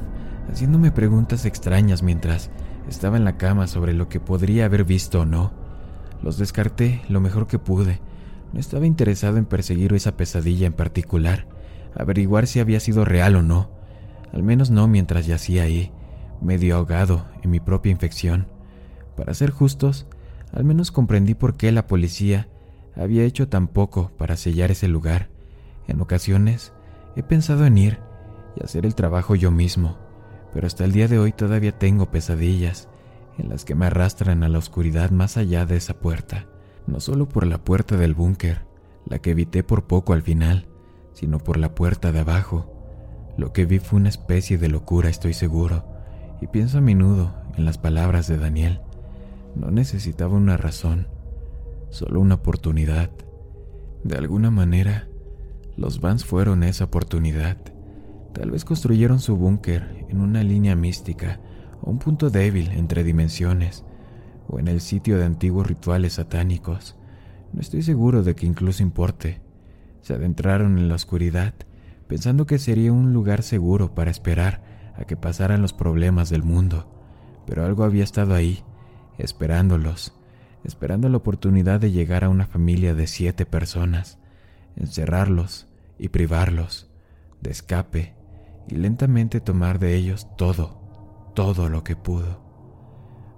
[0.51, 2.51] haciéndome preguntas extrañas mientras
[2.88, 5.53] estaba en la cama sobre lo que podría haber visto o no.
[6.22, 8.01] Los descarté lo mejor que pude.
[8.53, 11.46] No estaba interesado en perseguir esa pesadilla en particular,
[11.94, 13.70] averiguar si había sido real o no,
[14.32, 15.92] al menos no mientras yacía ahí,
[16.40, 18.46] medio ahogado en mi propia infección.
[19.16, 20.07] Para ser justos,
[20.53, 22.49] al menos comprendí por qué la policía
[22.96, 25.28] había hecho tan poco para sellar ese lugar.
[25.86, 26.72] En ocasiones
[27.16, 27.99] he pensado en ir
[28.57, 29.99] y hacer el trabajo yo mismo,
[30.53, 32.88] pero hasta el día de hoy todavía tengo pesadillas
[33.38, 36.46] en las que me arrastran a la oscuridad más allá de esa puerta,
[36.86, 38.62] no solo por la puerta del búnker,
[39.07, 40.66] la que evité por poco al final,
[41.12, 42.74] sino por la puerta de abajo.
[43.36, 45.84] Lo que vi fue una especie de locura, estoy seguro,
[46.40, 48.80] y pienso a menudo en las palabras de Daniel.
[49.55, 51.09] No necesitaba una razón,
[51.90, 53.11] solo una oportunidad.
[54.05, 55.09] De alguna manera,
[55.76, 57.57] los Vans fueron esa oportunidad.
[58.39, 61.41] Tal vez construyeron su búnker en una línea mística
[61.82, 63.84] o un punto débil entre dimensiones,
[64.47, 66.95] o en el sitio de antiguos rituales satánicos.
[67.53, 69.41] No estoy seguro de que incluso importe.
[70.03, 71.53] Se adentraron en la oscuridad,
[72.07, 74.62] pensando que sería un lugar seguro para esperar
[74.97, 76.89] a que pasaran los problemas del mundo,
[77.45, 78.62] pero algo había estado ahí
[79.18, 80.14] esperándolos,
[80.62, 84.20] esperando la oportunidad de llegar a una familia de siete personas,
[84.76, 85.66] encerrarlos
[85.99, 86.89] y privarlos
[87.41, 88.18] de escape
[88.69, 90.81] y lentamente tomar de ellos todo,
[91.35, 92.41] todo lo que pudo.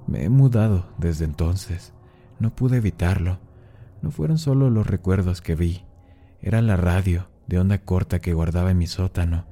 [0.06, 1.92] Me he mudado desde entonces,
[2.38, 3.38] no pude evitarlo.
[4.02, 5.84] No fueron solo los recuerdos que vi,
[6.40, 9.44] era la radio de onda corta que guardaba en mi sótano,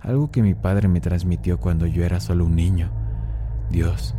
[0.00, 2.90] algo que mi padre me transmitió cuando yo era solo un niño.
[3.70, 4.14] Dios,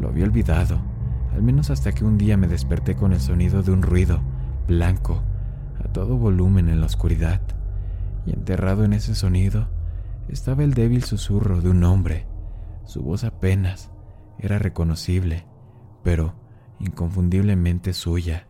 [0.00, 0.80] lo había olvidado
[1.34, 4.20] al menos hasta que un día me desperté con el sonido de un ruido
[4.66, 5.22] blanco
[5.82, 7.40] a todo volumen en la oscuridad,
[8.26, 9.68] y enterrado en ese sonido
[10.32, 12.26] estaba el débil susurro de un hombre,
[12.84, 13.90] Su voz apenas
[14.38, 15.46] era reconocible,
[16.02, 16.34] pero
[16.80, 18.48] inconfundiblemente suya.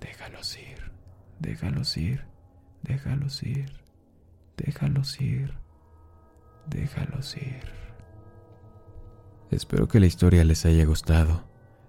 [0.00, 0.92] Déjalos ir,
[1.40, 2.24] déjalos ir,
[2.82, 3.72] déjalos ir,
[4.56, 5.54] déjalos ir,
[6.66, 7.62] déjalos ir.
[9.50, 11.44] Espero que la historia les haya gustado.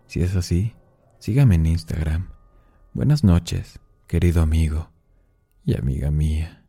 [0.07, 0.73] Si es así,
[1.19, 2.29] sígame en Instagram.
[2.93, 4.89] Buenas noches, querido amigo
[5.63, 6.64] y amiga mía.